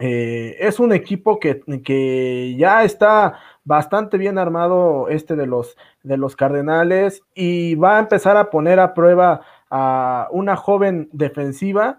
es 0.00 0.80
un 0.80 0.92
equipo 0.92 1.38
que, 1.38 1.60
que, 1.84 2.56
ya 2.56 2.84
está 2.84 3.38
bastante 3.64 4.16
bien 4.16 4.38
armado 4.38 5.08
este 5.08 5.36
de 5.36 5.46
los, 5.46 5.76
de 6.02 6.16
los 6.16 6.36
Cardenales 6.36 7.22
y 7.34 7.74
va 7.74 7.96
a 7.96 8.00
empezar 8.00 8.36
a 8.36 8.50
poner 8.50 8.80
a 8.80 8.94
prueba 8.94 9.42
a 9.70 10.28
una 10.32 10.56
joven 10.56 11.08
defensiva. 11.12 11.98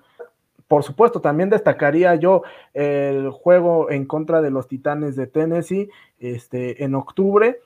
Por 0.68 0.84
supuesto, 0.84 1.22
también 1.22 1.50
destacaría 1.50 2.16
yo 2.16 2.44
el 2.74 3.30
juego 3.30 3.92
en 3.92 4.06
contra 4.06 4.42
de 4.42 4.52
los 4.52 4.68
Titanes 4.68 5.16
de 5.16 5.28
Tennessee 5.28 5.90
este, 6.20 6.84
en 6.84 6.96
octubre, 6.96 7.60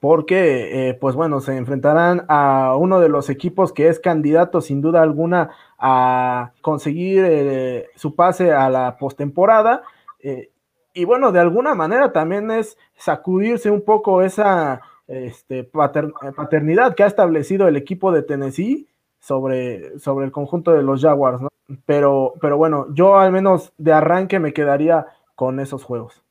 porque, 0.00 0.88
eh, 0.88 0.94
pues 0.94 1.14
bueno, 1.14 1.40
se 1.40 1.56
enfrentarán 1.56 2.24
a 2.28 2.74
uno 2.76 3.00
de 3.00 3.08
los 3.08 3.30
equipos 3.30 3.72
que 3.72 3.88
es 3.88 4.00
candidato 4.00 4.60
sin 4.60 4.80
duda 4.80 5.02
alguna 5.02 5.50
a 5.78 6.52
conseguir 6.60 7.24
eh, 7.26 7.88
su 7.94 8.14
pase 8.14 8.52
a 8.52 8.70
la 8.70 8.96
postemporada. 8.96 9.82
Eh, 10.20 10.50
y 10.94 11.04
bueno, 11.04 11.32
de 11.32 11.40
alguna 11.40 11.74
manera 11.74 12.12
también 12.12 12.50
es 12.50 12.78
sacudirse 12.96 13.70
un 13.70 13.82
poco 13.82 14.22
esa 14.22 14.80
este, 15.06 15.64
paternidad 15.64 16.94
que 16.94 17.02
ha 17.02 17.06
establecido 17.06 17.68
el 17.68 17.76
equipo 17.76 18.12
de 18.12 18.22
Tennessee 18.22 18.88
sobre, 19.18 19.98
sobre 19.98 20.26
el 20.26 20.32
conjunto 20.32 20.72
de 20.72 20.82
los 20.82 21.02
Jaguars. 21.02 21.42
Pero, 21.84 22.34
pero 22.40 22.56
bueno, 22.56 22.86
yo 22.94 23.18
al 23.18 23.32
menos 23.32 23.72
de 23.76 23.92
arranque 23.92 24.38
me 24.38 24.52
quedaría 24.52 25.06
con 25.34 25.60
esos 25.60 25.84
juegos. 25.84 26.22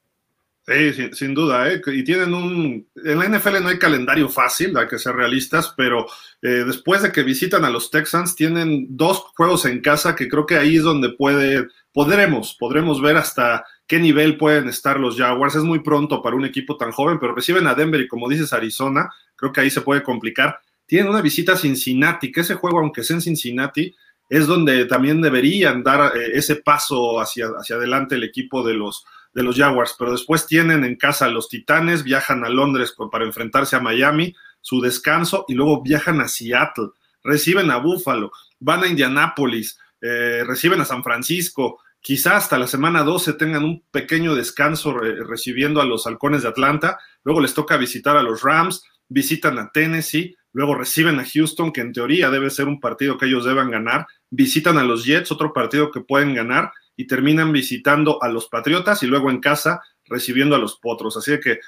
Sí, 0.67 1.11
sin, 1.13 1.35
duda, 1.35 1.71
¿eh? 1.71 1.79
y 1.85 2.03
tienen 2.03 2.33
un... 2.33 2.87
En 2.95 3.19
la 3.19 3.29
NFL 3.29 3.61
no 3.61 3.69
hay 3.69 3.77
calendario 3.77 4.27
fácil, 4.27 4.75
hay 4.75 4.87
que 4.87 4.97
ser 4.97 5.15
realistas, 5.15 5.71
pero 5.77 6.07
eh, 6.41 6.63
después 6.65 7.03
de 7.03 7.11
que 7.11 7.21
visitan 7.21 7.63
a 7.65 7.69
los 7.69 7.91
Texans, 7.91 8.35
tienen 8.35 8.87
dos 8.89 9.25
juegos 9.37 9.65
en 9.65 9.81
casa 9.81 10.15
que 10.15 10.27
creo 10.27 10.47
que 10.47 10.55
ahí 10.55 10.77
es 10.77 10.81
donde 10.81 11.09
puede, 11.09 11.67
podremos, 11.93 12.55
podremos 12.59 12.99
ver 12.99 13.15
hasta 13.15 13.63
qué 13.85 13.99
nivel 13.99 14.37
pueden 14.37 14.67
estar 14.67 14.99
los 14.99 15.17
Jaguars. 15.17 15.53
Es 15.53 15.63
muy 15.63 15.81
pronto 15.81 16.23
para 16.23 16.35
un 16.35 16.45
equipo 16.45 16.77
tan 16.77 16.91
joven, 16.91 17.19
pero 17.19 17.35
reciben 17.35 17.67
a 17.67 17.75
Denver 17.75 18.01
y 18.01 18.07
como 18.07 18.27
dices 18.27 18.51
Arizona, 18.51 19.11
creo 19.35 19.53
que 19.53 19.61
ahí 19.61 19.69
se 19.69 19.81
puede 19.81 20.01
complicar. 20.01 20.59
Tienen 20.87 21.09
una 21.09 21.21
visita 21.21 21.53
a 21.53 21.57
Cincinnati, 21.57 22.31
que 22.31 22.41
ese 22.41 22.55
juego, 22.55 22.79
aunque 22.79 23.03
sea 23.03 23.17
en 23.17 23.21
Cincinnati, 23.21 23.95
es 24.29 24.47
donde 24.47 24.85
también 24.85 25.21
deberían 25.21 25.83
dar 25.83 26.15
eh, 26.17 26.31
ese 26.33 26.57
paso 26.57 27.19
hacia, 27.19 27.47
hacia 27.59 27.75
adelante 27.75 28.15
el 28.15 28.23
equipo 28.23 28.65
de 28.65 28.73
los, 28.73 29.05
de 29.33 29.43
los 29.43 29.55
Jaguars, 29.57 29.95
pero 29.99 30.11
después 30.11 30.47
tienen 30.47 30.83
en 30.83 30.95
casa 30.95 31.25
a 31.25 31.29
los 31.29 31.49
Titanes, 31.49 32.03
viajan 32.03 32.43
a 32.43 32.49
Londres 32.49 32.95
para 33.11 33.25
enfrentarse 33.25 33.75
a 33.75 33.81
Miami, 33.81 34.33
su 34.61 34.81
descanso, 34.81 35.45
y 35.47 35.53
luego 35.53 35.83
viajan 35.83 36.21
a 36.21 36.27
Seattle, 36.27 36.89
reciben 37.23 37.69
a 37.69 37.77
Buffalo, 37.77 38.31
van 38.59 38.83
a 38.83 38.87
Indianápolis, 38.87 39.77
eh, 40.01 40.43
reciben 40.45 40.81
a 40.81 40.85
San 40.85 41.03
Francisco, 41.03 41.79
quizá 41.99 42.37
hasta 42.37 42.57
la 42.57 42.67
semana 42.67 43.03
12 43.03 43.33
tengan 43.33 43.63
un 43.63 43.83
pequeño 43.91 44.35
descanso 44.35 44.93
recibiendo 44.93 45.81
a 45.81 45.85
los 45.85 46.07
halcones 46.07 46.43
de 46.43 46.49
Atlanta, 46.49 46.99
luego 47.23 47.41
les 47.41 47.53
toca 47.53 47.77
visitar 47.77 48.15
a 48.15 48.23
los 48.23 48.41
Rams, 48.41 48.83
visitan 49.07 49.59
a 49.59 49.71
Tennessee, 49.71 50.35
luego 50.55 50.73
reciben 50.73 51.19
a 51.19 51.25
Houston, 51.25 51.73
que 51.73 51.81
en 51.81 51.91
teoría 51.91 52.29
debe 52.29 52.49
ser 52.49 52.69
un 52.69 52.79
partido 52.79 53.17
que 53.17 53.25
ellos 53.25 53.43
deban 53.43 53.69
ganar, 53.69 54.07
visitan 54.29 54.77
a 54.77 54.85
los 54.85 55.03
Jets, 55.03 55.29
otro 55.33 55.51
partido 55.51 55.91
que 55.91 55.99
pueden 55.99 56.33
ganar, 56.33 56.71
y 56.95 57.07
terminan 57.07 57.51
visitando 57.51 58.23
a 58.23 58.29
los 58.29 58.47
Patriotas 58.47 59.03
y 59.03 59.07
luego 59.07 59.29
en 59.29 59.41
casa 59.41 59.81
recibiendo 60.05 60.55
a 60.55 60.59
los 60.59 60.77
Potros. 60.77 61.17
Así 61.17 61.37
que 61.41 61.59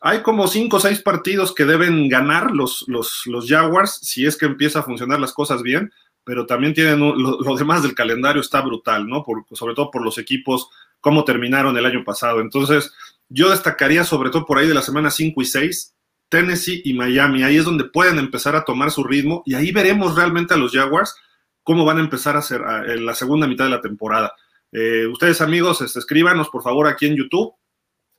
hay 0.00 0.22
como 0.22 0.48
cinco 0.48 0.78
o 0.78 0.80
seis 0.80 1.02
partidos 1.02 1.54
que 1.54 1.66
deben 1.66 2.08
ganar 2.08 2.52
los, 2.52 2.86
los, 2.88 3.24
los 3.26 3.46
Jaguars 3.46 3.98
si 4.02 4.24
es 4.24 4.38
que 4.38 4.46
empieza 4.46 4.78
a 4.78 4.84
funcionar 4.84 5.20
las 5.20 5.34
cosas 5.34 5.62
bien, 5.62 5.92
pero 6.24 6.46
también 6.46 6.72
tienen 6.72 6.98
lo, 6.98 7.56
demás 7.56 7.82
del 7.82 7.94
calendario 7.94 8.40
está 8.40 8.62
brutal, 8.62 9.06
¿no? 9.06 9.22
Por, 9.22 9.44
sobre 9.52 9.74
todo 9.74 9.90
por 9.90 10.02
los 10.02 10.16
equipos, 10.16 10.70
cómo 11.00 11.24
terminaron 11.24 11.76
el 11.76 11.84
año 11.84 12.04
pasado. 12.04 12.40
Entonces, 12.40 12.90
yo 13.28 13.50
destacaría 13.50 14.04
sobre 14.04 14.30
todo 14.30 14.46
por 14.46 14.56
ahí 14.56 14.66
de 14.66 14.74
la 14.74 14.80
semana 14.80 15.10
5 15.10 15.42
y 15.42 15.44
6, 15.44 15.94
Tennessee 16.30 16.80
y 16.84 16.94
Miami. 16.94 17.42
Ahí 17.42 17.56
es 17.56 17.64
donde 17.64 17.84
pueden 17.84 18.18
empezar 18.18 18.56
a 18.56 18.64
tomar 18.64 18.90
su 18.90 19.04
ritmo 19.04 19.42
y 19.44 19.54
ahí 19.54 19.72
veremos 19.72 20.16
realmente 20.16 20.54
a 20.54 20.56
los 20.56 20.72
Jaguars 20.72 21.14
cómo 21.62 21.84
van 21.84 21.98
a 21.98 22.02
empezar 22.02 22.36
a 22.36 22.38
hacer 22.38 22.62
en 22.86 23.04
la 23.04 23.14
segunda 23.14 23.46
mitad 23.46 23.64
de 23.64 23.70
la 23.70 23.80
temporada. 23.80 24.32
Eh, 24.72 25.06
ustedes 25.06 25.40
amigos, 25.40 25.82
este, 25.82 25.98
escríbanos 25.98 26.48
por 26.48 26.62
favor 26.62 26.86
aquí 26.86 27.06
en 27.06 27.16
YouTube 27.16 27.52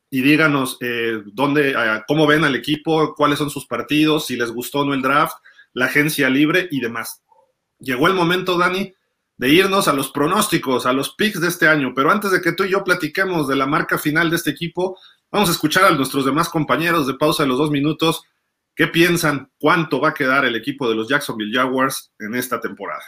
y 0.09 0.21
díganos 0.21 0.77
eh, 0.81 1.21
dónde, 1.25 1.75
cómo 2.07 2.27
ven 2.27 2.43
al 2.43 2.55
equipo, 2.55 3.15
cuáles 3.15 3.39
son 3.39 3.49
sus 3.49 3.65
partidos, 3.65 4.27
si 4.27 4.35
les 4.35 4.51
gustó 4.51 4.79
o 4.79 4.85
no 4.85 4.93
el 4.93 5.01
draft, 5.01 5.37
la 5.73 5.85
agencia 5.85 6.29
libre 6.29 6.67
y 6.69 6.81
demás 6.81 7.21
llegó 7.81 8.07
el 8.07 8.13
momento, 8.13 8.57
Dani, 8.57 8.93
de 9.37 9.49
irnos 9.49 9.87
a 9.87 9.93
los 9.93 10.11
pronósticos, 10.11 10.85
a 10.85 10.93
los 10.93 11.15
picks 11.15 11.41
de 11.41 11.47
este 11.47 11.67
año. 11.67 11.93
Pero 11.95 12.11
antes 12.11 12.31
de 12.31 12.41
que 12.41 12.53
tú 12.53 12.63
y 12.63 12.69
yo 12.71 12.83
platiquemos 12.83 13.47
de 13.47 13.55
la 13.55 13.65
marca 13.65 13.97
final 13.97 14.29
de 14.29 14.37
este 14.37 14.51
equipo, 14.51 14.97
vamos 15.31 15.49
a 15.49 15.53
escuchar 15.53 15.85
a 15.85 15.91
nuestros 15.91 16.25
demás 16.25 16.49
compañeros 16.49 17.07
de 17.07 17.13
pausa 17.13 17.43
de 17.43 17.49
los 17.49 17.57
dos 17.57 17.71
minutos. 17.71 18.23
¿Qué 18.75 18.87
piensan? 18.87 19.51
¿Cuánto 19.59 19.99
va 19.99 20.09
a 20.09 20.13
quedar 20.13 20.45
el 20.45 20.55
equipo 20.55 20.89
de 20.89 20.95
los 20.95 21.07
Jacksonville 21.07 21.57
Jaguars 21.57 22.13
en 22.19 22.35
esta 22.35 22.59
temporada? 22.59 23.03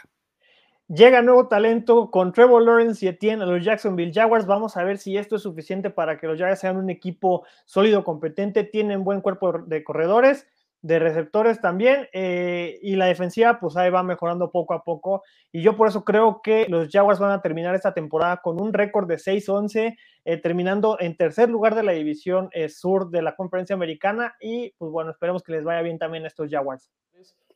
Llega 0.87 1.21
nuevo 1.21 1.47
talento 1.47 2.11
con 2.11 2.33
Trevor 2.33 2.61
Lawrence 2.63 3.05
y 3.05 3.09
Etienne 3.09 3.43
a 3.43 3.45
los 3.45 3.63
Jacksonville 3.63 4.11
Jaguars. 4.13 4.45
Vamos 4.45 4.75
a 4.77 4.83
ver 4.83 4.97
si 4.97 5.17
esto 5.17 5.37
es 5.37 5.41
suficiente 5.41 5.89
para 5.89 6.17
que 6.17 6.27
los 6.27 6.37
Jaguars 6.37 6.59
sean 6.59 6.77
un 6.77 6.89
equipo 6.89 7.45
sólido, 7.65 8.03
competente. 8.03 8.63
Tienen 8.63 9.03
buen 9.03 9.21
cuerpo 9.21 9.59
de 9.65 9.83
corredores 9.83 10.47
de 10.83 10.99
receptores 10.99 11.61
también, 11.61 12.09
eh, 12.11 12.77
y 12.81 12.97
la 12.97 13.05
defensiva 13.05 13.57
pues 13.57 13.77
ahí 13.77 13.89
va 13.89 14.03
mejorando 14.03 14.51
poco 14.51 14.73
a 14.73 14.83
poco, 14.83 15.23
y 15.49 15.61
yo 15.61 15.77
por 15.77 15.87
eso 15.87 16.03
creo 16.03 16.41
que 16.43 16.67
los 16.67 16.89
Jaguars 16.91 17.19
van 17.19 17.31
a 17.31 17.41
terminar 17.41 17.73
esta 17.73 17.93
temporada 17.93 18.41
con 18.43 18.61
un 18.61 18.73
récord 18.73 19.07
de 19.07 19.17
6-11, 19.17 19.97
eh, 20.25 20.37
terminando 20.37 20.97
en 20.99 21.15
tercer 21.15 21.49
lugar 21.49 21.73
de 21.73 21.83
la 21.83 21.93
división 21.93 22.49
eh, 22.51 22.67
sur 22.67 23.09
de 23.09 23.21
la 23.21 23.33
conferencia 23.33 23.73
americana, 23.73 24.35
y 24.41 24.71
pues 24.77 24.91
bueno, 24.91 25.11
esperemos 25.11 25.41
que 25.41 25.53
les 25.53 25.63
vaya 25.63 25.81
bien 25.81 25.97
también 25.97 26.25
a 26.25 26.27
estos 26.27 26.49
Jaguars. 26.51 26.91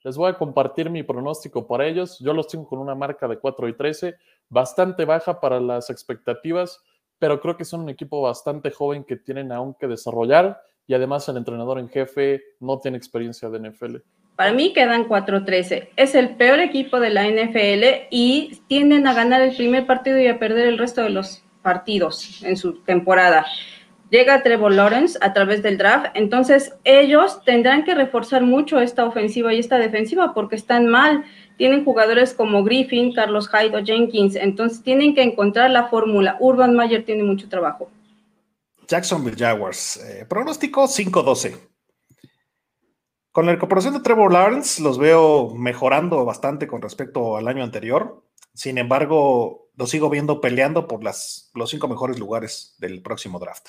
Les 0.03 0.15
voy 0.15 0.31
a 0.31 0.37
compartir 0.37 0.89
mi 0.89 1.03
pronóstico 1.03 1.67
para 1.67 1.85
ellos, 1.85 2.19
yo 2.19 2.31
los 2.31 2.47
tengo 2.47 2.65
con 2.65 2.79
una 2.79 2.95
marca 2.95 3.27
de 3.27 3.39
4 3.39 3.67
y 3.67 3.75
13, 3.75 4.15
bastante 4.47 5.03
baja 5.03 5.41
para 5.41 5.59
las 5.59 5.89
expectativas, 5.89 6.81
pero 7.19 7.41
creo 7.41 7.57
que 7.57 7.65
son 7.65 7.81
un 7.81 7.89
equipo 7.89 8.21
bastante 8.21 8.71
joven 8.71 9.03
que 9.03 9.17
tienen 9.17 9.51
aún 9.51 9.73
que 9.73 9.87
desarrollar 9.87 10.61
y 10.87 10.93
además 10.93 11.27
el 11.27 11.37
entrenador 11.37 11.79
en 11.79 11.89
jefe 11.89 12.41
no 12.59 12.79
tiene 12.79 12.97
experiencia 12.97 13.49
de 13.49 13.69
NFL. 13.69 13.97
Para 14.37 14.53
mí 14.53 14.71
quedan 14.71 15.07
4-13. 15.07 15.89
Es 15.95 16.15
el 16.15 16.35
peor 16.35 16.59
equipo 16.59 16.99
de 16.99 17.09
la 17.09 17.27
NFL 17.27 18.07
y 18.09 18.61
tienden 18.67 19.07
a 19.07 19.13
ganar 19.13 19.41
el 19.41 19.55
primer 19.55 19.85
partido 19.85 20.19
y 20.19 20.27
a 20.27 20.39
perder 20.39 20.67
el 20.67 20.77
resto 20.77 21.01
de 21.01 21.09
los 21.09 21.43
partidos 21.61 22.43
en 22.43 22.55
su 22.55 22.79
temporada. 22.83 23.45
llega 24.09 24.41
Trevor 24.41 24.73
Lawrence 24.73 25.19
a 25.21 25.33
través 25.33 25.61
del 25.61 25.77
draft, 25.77 26.05
entonces 26.13 26.73
ellos 26.85 27.43
tendrán 27.43 27.83
que 27.83 27.93
reforzar 27.93 28.41
mucho 28.41 28.79
esta 28.79 29.03
ofensiva 29.03 29.53
y 29.53 29.59
esta 29.59 29.77
defensiva 29.77 30.33
porque 30.33 30.55
están 30.55 30.87
mal. 30.87 31.25
Tienen 31.57 31.83
jugadores 31.83 32.33
como 32.33 32.63
Griffin, 32.63 33.11
Carlos 33.11 33.49
Hyde 33.49 33.75
o 33.75 33.83
Jenkins, 33.83 34.35
entonces 34.35 34.81
tienen 34.81 35.13
que 35.13 35.23
encontrar 35.23 35.71
la 35.71 35.87
fórmula. 35.87 36.37
Urban 36.39 36.73
Meyer 36.73 37.03
tiene 37.03 37.23
mucho 37.23 37.49
trabajo. 37.49 37.89
Jacksonville 38.87 39.37
Jaguars, 39.37 39.97
eh, 39.97 40.25
pronóstico 40.25 40.87
5-12. 40.87 41.57
Con 43.31 43.45
la 43.45 43.53
incorporación 43.53 43.93
de 43.93 43.99
Trevor 43.99 44.33
Lawrence 44.33 44.81
los 44.81 44.97
veo 44.97 45.53
mejorando 45.53 46.25
bastante 46.25 46.65
con 46.65 46.81
respecto 46.81 47.37
al 47.37 47.47
año 47.47 47.63
anterior. 47.63 48.23
Sin 48.53 48.77
embargo, 48.79 49.69
lo 49.75 49.85
sigo 49.85 50.09
viendo 50.09 50.41
peleando 50.41 50.87
por 50.87 51.03
las, 51.03 51.51
los 51.53 51.69
cinco 51.69 51.87
mejores 51.87 52.17
lugares 52.17 52.75
del 52.79 53.01
próximo 53.03 53.37
draft. 53.37 53.67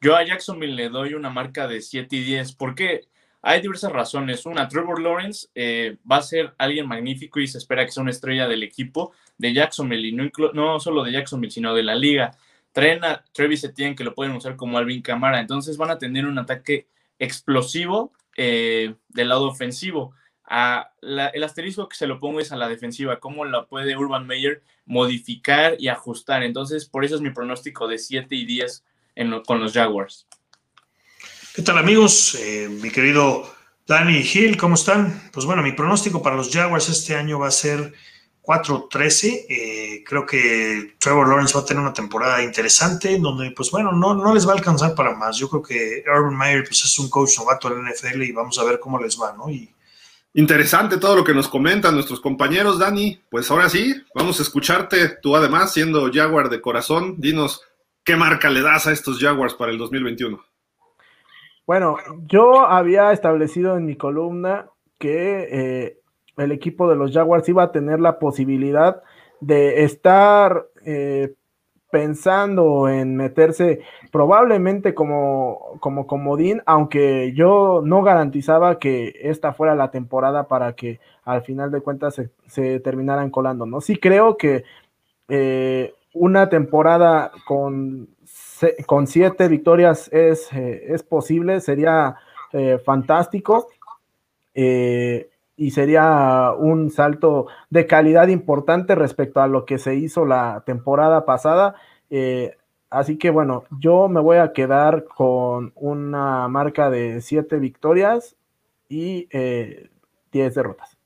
Yo 0.00 0.16
a 0.16 0.24
Jacksonville 0.24 0.74
le 0.74 0.88
doy 0.88 1.14
una 1.14 1.30
marca 1.30 1.68
de 1.68 1.82
7 1.82 2.16
y 2.16 2.24
10 2.24 2.54
porque 2.54 3.02
hay 3.42 3.60
diversas 3.60 3.92
razones. 3.92 4.44
Una, 4.46 4.66
Trevor 4.66 5.00
Lawrence 5.00 5.48
eh, 5.54 5.98
va 6.10 6.16
a 6.16 6.22
ser 6.22 6.54
alguien 6.58 6.88
magnífico 6.88 7.38
y 7.38 7.46
se 7.46 7.58
espera 7.58 7.84
que 7.84 7.92
sea 7.92 8.02
una 8.02 8.10
estrella 8.10 8.48
del 8.48 8.62
equipo 8.62 9.12
de 9.38 9.52
Jacksonville 9.52 10.08
y 10.08 10.12
no 10.12 10.80
solo 10.80 11.04
de 11.04 11.12
Jacksonville, 11.12 11.52
sino 11.52 11.74
de 11.74 11.82
la 11.82 11.94
liga. 11.94 12.36
Traen 12.72 13.04
a 13.04 13.24
Travis 13.32 13.64
Etienne 13.64 13.96
que 13.96 14.04
lo 14.04 14.14
pueden 14.14 14.34
usar 14.34 14.56
como 14.56 14.78
Alvin 14.78 15.02
Camara, 15.02 15.40
entonces 15.40 15.76
van 15.76 15.90
a 15.90 15.98
tener 15.98 16.26
un 16.26 16.38
ataque 16.38 16.86
explosivo 17.18 18.12
eh, 18.36 18.94
del 19.08 19.28
lado 19.28 19.48
ofensivo. 19.48 20.14
el 21.02 21.44
asterisco 21.44 21.88
que 21.88 21.96
se 21.96 22.06
lo 22.06 22.18
pongo 22.18 22.40
es 22.40 22.52
a 22.52 22.56
la 22.56 22.68
defensiva, 22.68 23.20
cómo 23.20 23.44
la 23.44 23.66
puede 23.66 23.96
Urban 23.96 24.26
Meyer 24.26 24.62
modificar 24.86 25.76
y 25.78 25.88
ajustar. 25.88 26.42
Entonces, 26.42 26.86
por 26.86 27.04
eso 27.04 27.16
es 27.16 27.20
mi 27.20 27.30
pronóstico 27.30 27.86
de 27.86 27.98
7 27.98 28.34
y 28.34 28.44
10 28.44 28.84
con 29.46 29.60
los 29.60 29.72
Jaguars. 29.72 30.26
¿Qué 31.54 31.62
tal 31.62 31.78
amigos? 31.78 32.36
Eh, 32.36 32.68
mi 32.68 32.90
querido 32.90 33.52
Danny 33.86 34.20
Hill, 34.20 34.56
¿cómo 34.56 34.76
están? 34.76 35.30
Pues 35.32 35.44
bueno, 35.44 35.62
mi 35.62 35.72
pronóstico 35.72 36.22
para 36.22 36.36
los 36.36 36.50
Jaguars 36.50 36.88
este 36.88 37.16
año 37.16 37.38
va 37.40 37.48
a 37.48 37.50
ser 37.50 37.92
4-13. 38.50 39.46
Eh, 39.48 40.04
creo 40.04 40.26
que 40.26 40.94
Trevor 40.98 41.28
Lawrence 41.28 41.54
va 41.54 41.60
a 41.60 41.64
tener 41.64 41.80
una 41.80 41.92
temporada 41.92 42.42
interesante, 42.42 43.16
donde, 43.18 43.52
pues 43.52 43.70
bueno, 43.70 43.92
no, 43.92 44.14
no 44.14 44.34
les 44.34 44.46
va 44.46 44.52
a 44.52 44.56
alcanzar 44.56 44.94
para 44.96 45.14
más. 45.14 45.36
Yo 45.36 45.48
creo 45.48 45.62
que 45.62 46.02
Urban 46.06 46.36
Meyer 46.36 46.64
pues, 46.64 46.84
es 46.84 46.98
un 46.98 47.08
coach 47.08 47.38
novato 47.38 47.68
en 47.68 47.84
la 47.84 47.90
NFL 47.90 48.22
y 48.22 48.32
vamos 48.32 48.58
a 48.58 48.64
ver 48.64 48.80
cómo 48.80 49.00
les 49.00 49.20
va, 49.20 49.32
¿no? 49.32 49.48
Y, 49.48 49.72
Interesante 50.32 50.98
todo 50.98 51.16
lo 51.16 51.24
que 51.24 51.34
nos 51.34 51.48
comentan 51.48 51.94
nuestros 51.94 52.20
compañeros, 52.20 52.78
Dani. 52.78 53.20
Pues 53.28 53.50
ahora 53.50 53.68
sí, 53.68 54.00
vamos 54.14 54.38
a 54.38 54.42
escucharte. 54.42 55.16
Tú 55.20 55.34
además, 55.34 55.72
siendo 55.72 56.08
Jaguar 56.12 56.48
de 56.50 56.60
corazón, 56.60 57.16
dinos 57.18 57.62
qué 58.04 58.14
marca 58.14 58.48
le 58.48 58.62
das 58.62 58.86
a 58.86 58.92
estos 58.92 59.18
Jaguars 59.18 59.54
para 59.54 59.72
el 59.72 59.78
2021. 59.78 60.40
Bueno, 61.66 61.96
yo 62.26 62.64
había 62.64 63.10
establecido 63.10 63.76
en 63.76 63.86
mi 63.86 63.96
columna 63.96 64.70
que 64.98 65.48
eh, 65.50 65.99
el 66.40 66.52
equipo 66.52 66.88
de 66.88 66.96
los 66.96 67.12
Jaguars 67.12 67.48
iba 67.48 67.62
a 67.62 67.72
tener 67.72 68.00
la 68.00 68.18
posibilidad 68.18 69.02
de 69.40 69.84
estar 69.84 70.66
eh, 70.84 71.34
pensando 71.90 72.88
en 72.88 73.16
meterse 73.16 73.80
probablemente 74.12 74.94
como, 74.94 75.78
como 75.80 76.06
comodín, 76.06 76.62
aunque 76.66 77.32
yo 77.34 77.82
no 77.84 78.02
garantizaba 78.02 78.78
que 78.78 79.14
esta 79.22 79.52
fuera 79.52 79.74
la 79.74 79.90
temporada 79.90 80.46
para 80.46 80.74
que 80.74 81.00
al 81.24 81.42
final 81.42 81.70
de 81.70 81.80
cuentas 81.80 82.20
se, 82.46 82.80
terminaran 82.80 83.30
colando, 83.30 83.66
¿no? 83.66 83.80
Sí 83.80 83.96
creo 83.96 84.36
que 84.36 84.64
eh, 85.28 85.94
una 86.12 86.48
temporada 86.48 87.32
con, 87.46 88.08
con 88.86 89.06
siete 89.06 89.48
victorias 89.48 90.08
es, 90.12 90.52
eh, 90.52 90.84
es 90.88 91.02
posible, 91.02 91.60
sería 91.60 92.16
fantástico 92.84 93.68
y 95.60 95.72
sería 95.72 96.52
un 96.56 96.90
salto 96.90 97.46
de 97.68 97.86
calidad 97.86 98.28
importante 98.28 98.94
respecto 98.94 99.42
a 99.42 99.46
lo 99.46 99.66
que 99.66 99.76
se 99.76 99.94
hizo 99.94 100.24
la 100.24 100.62
temporada 100.64 101.26
pasada. 101.26 101.74
Eh, 102.08 102.56
así 102.88 103.18
que 103.18 103.28
bueno, 103.28 103.64
yo 103.78 104.08
me 104.08 104.22
voy 104.22 104.38
a 104.38 104.54
quedar 104.54 105.04
con 105.04 105.74
una 105.74 106.48
marca 106.48 106.88
de 106.88 107.20
siete 107.20 107.58
victorias 107.58 108.36
y 108.88 109.28
eh, 109.32 109.90
10 110.32 110.54
derrotas. 110.54 110.96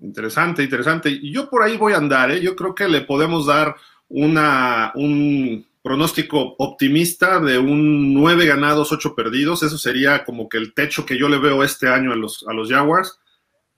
Interesante, 0.00 0.62
interesante. 0.62 1.10
Y 1.10 1.32
yo 1.32 1.50
por 1.50 1.64
ahí 1.64 1.76
voy 1.76 1.94
a 1.94 1.96
andar, 1.96 2.30
¿eh? 2.30 2.40
yo 2.40 2.54
creo 2.54 2.76
que 2.76 2.88
le 2.88 3.00
podemos 3.00 3.44
dar 3.44 3.74
una, 4.08 4.92
un 4.94 5.66
pronóstico 5.82 6.54
optimista 6.58 7.40
de 7.40 7.58
un 7.58 8.14
9 8.14 8.46
ganados, 8.46 8.92
8 8.92 9.14
perdidos. 9.14 9.62
Eso 9.62 9.78
sería 9.78 10.24
como 10.24 10.48
que 10.48 10.58
el 10.58 10.74
techo 10.74 11.06
que 11.06 11.18
yo 11.18 11.28
le 11.28 11.38
veo 11.38 11.64
este 11.64 11.88
año 11.88 12.12
a 12.12 12.16
los, 12.16 12.44
a 12.48 12.52
los 12.52 12.70
Jaguars. 12.70 13.18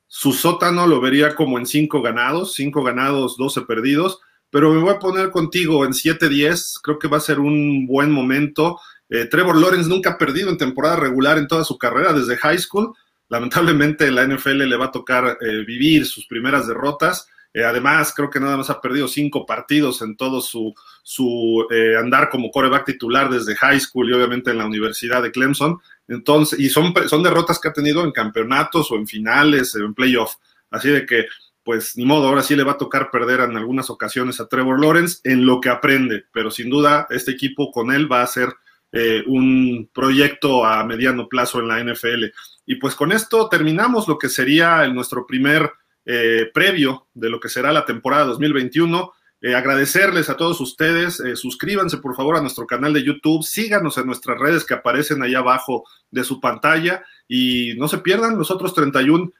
Su 0.08 0.32
sótano 0.32 0.86
lo 0.86 1.00
vería 1.00 1.34
como 1.34 1.58
en 1.58 1.66
5 1.66 2.02
ganados, 2.02 2.54
5 2.54 2.82
ganados, 2.82 3.36
12 3.36 3.62
perdidos. 3.62 4.20
Pero 4.50 4.70
me 4.72 4.80
voy 4.80 4.90
a 4.90 4.98
poner 4.98 5.30
contigo 5.30 5.84
en 5.84 5.92
7-10. 5.92 6.80
Creo 6.82 6.98
que 6.98 7.08
va 7.08 7.16
a 7.16 7.20
ser 7.20 7.40
un 7.40 7.86
buen 7.86 8.10
momento. 8.10 8.78
Eh, 9.08 9.26
Trevor 9.26 9.56
Lawrence 9.56 9.88
nunca 9.88 10.10
ha 10.10 10.18
perdido 10.18 10.50
en 10.50 10.58
temporada 10.58 10.96
regular 10.96 11.38
en 11.38 11.46
toda 11.46 11.64
su 11.64 11.78
carrera 11.78 12.12
desde 12.12 12.36
high 12.36 12.58
school. 12.58 12.94
Lamentablemente 13.28 14.10
la 14.10 14.26
NFL 14.26 14.64
le 14.64 14.76
va 14.76 14.86
a 14.86 14.90
tocar 14.90 15.38
eh, 15.40 15.64
vivir 15.66 16.04
sus 16.04 16.26
primeras 16.26 16.66
derrotas. 16.66 17.28
Eh, 17.54 17.64
además, 17.64 18.14
creo 18.14 18.30
que 18.30 18.40
nada 18.40 18.56
más 18.56 18.70
ha 18.70 18.80
perdido 18.80 19.08
cinco 19.08 19.44
partidos 19.44 20.00
en 20.00 20.16
todo 20.16 20.40
su, 20.40 20.74
su 21.02 21.66
eh, 21.70 21.96
andar 21.98 22.30
como 22.30 22.50
coreback 22.50 22.86
titular 22.86 23.28
desde 23.28 23.56
high 23.56 23.78
school 23.78 24.08
y 24.08 24.14
obviamente 24.14 24.50
en 24.50 24.58
la 24.58 24.66
Universidad 24.66 25.22
de 25.22 25.30
Clemson. 25.30 25.78
Entonces, 26.08 26.58
y 26.58 26.68
son, 26.70 26.94
derrotas 27.22 27.58
que 27.58 27.68
ha 27.68 27.72
tenido 27.72 28.04
en 28.04 28.12
campeonatos 28.12 28.90
o 28.90 28.96
en 28.96 29.06
finales 29.06 29.74
o 29.74 29.80
en 29.80 29.94
playoff. 29.94 30.36
Así 30.70 30.88
de 30.88 31.04
que, 31.04 31.26
pues 31.62 31.96
ni 31.96 32.06
modo, 32.06 32.28
ahora 32.28 32.42
sí 32.42 32.56
le 32.56 32.64
va 32.64 32.72
a 32.72 32.78
tocar 32.78 33.10
perder 33.10 33.40
en 33.40 33.56
algunas 33.56 33.90
ocasiones 33.90 34.40
a 34.40 34.48
Trevor 34.48 34.80
Lawrence 34.80 35.20
en 35.24 35.44
lo 35.44 35.60
que 35.60 35.68
aprende, 35.68 36.24
pero 36.32 36.50
sin 36.50 36.70
duda 36.70 37.06
este 37.10 37.32
equipo 37.32 37.70
con 37.70 37.92
él 37.92 38.10
va 38.10 38.22
a 38.22 38.26
ser 38.26 38.48
eh, 38.92 39.22
un 39.26 39.88
proyecto 39.92 40.64
a 40.64 40.84
mediano 40.84 41.28
plazo 41.28 41.60
en 41.60 41.68
la 41.68 41.82
NFL. 41.82 42.24
Y 42.66 42.76
pues 42.76 42.94
con 42.94 43.12
esto 43.12 43.48
terminamos 43.48 44.08
lo 44.08 44.18
que 44.18 44.28
sería 44.28 44.86
nuestro 44.88 45.26
primer 45.26 45.70
eh, 46.04 46.50
previo 46.52 47.06
de 47.14 47.30
lo 47.30 47.40
que 47.40 47.48
será 47.48 47.72
la 47.72 47.84
temporada 47.84 48.24
2021. 48.24 49.12
Eh, 49.40 49.54
agradecerles 49.54 50.30
a 50.30 50.36
todos 50.36 50.60
ustedes, 50.60 51.18
eh, 51.20 51.34
suscríbanse 51.34 51.98
por 51.98 52.14
favor 52.14 52.36
a 52.36 52.40
nuestro 52.40 52.66
canal 52.66 52.92
de 52.92 53.02
YouTube, 53.02 53.42
síganos 53.42 53.98
en 53.98 54.06
nuestras 54.06 54.38
redes 54.38 54.64
que 54.64 54.74
aparecen 54.74 55.22
ahí 55.22 55.34
abajo 55.34 55.84
de 56.10 56.22
su 56.22 56.40
pantalla 56.40 57.02
y 57.26 57.74
no 57.76 57.88
se 57.88 57.98
pierdan 57.98 58.38
los 58.38 58.50
otros 58.50 58.74
31 58.74 59.32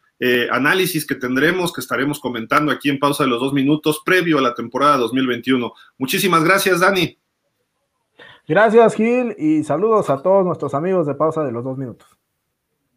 análisis 0.53 1.05
que 1.05 1.17
tendremos, 1.17 1.73
que 1.73 1.81
estaremos 1.81 2.21
comentando 2.21 2.71
aquí 2.71 2.89
en 2.89 3.01
pausa 3.01 3.25
de 3.25 3.31
los 3.31 3.41
dos 3.41 3.53
minutos 3.53 4.03
previo 4.05 4.39
a 4.39 4.41
la 4.41 4.55
temporada 4.55 4.97
2021. 4.99 5.73
Muchísimas 5.99 6.45
gracias, 6.45 6.79
Dani. 6.79 7.19
Gracias, 8.47 8.95
Gil, 8.95 9.35
y 9.39 9.65
saludos 9.65 10.11
a 10.11 10.23
todos 10.23 10.45
nuestros 10.45 10.75
amigos 10.75 11.07
de 11.07 11.15
pausa 11.15 11.45
de 11.45 11.53
los 11.53 11.65
dos 11.65 11.79
minutos. 11.79 12.09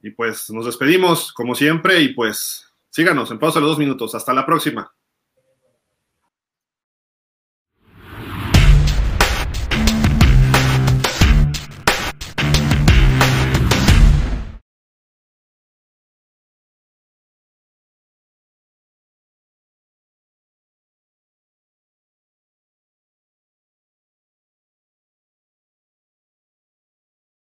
Y 0.01 0.11
pues 0.11 0.49
nos 0.49 0.65
despedimos, 0.65 1.33
como 1.33 1.55
siempre, 1.55 1.99
y 2.01 2.13
pues 2.13 2.64
Síganos 2.95 3.29
en 3.29 3.39
pausa 3.39 3.59
los 3.59 3.71
dos 3.71 3.77
minutos. 3.77 4.15
Hasta 4.15 4.33
la 4.33 4.45
próxima. 4.45 4.89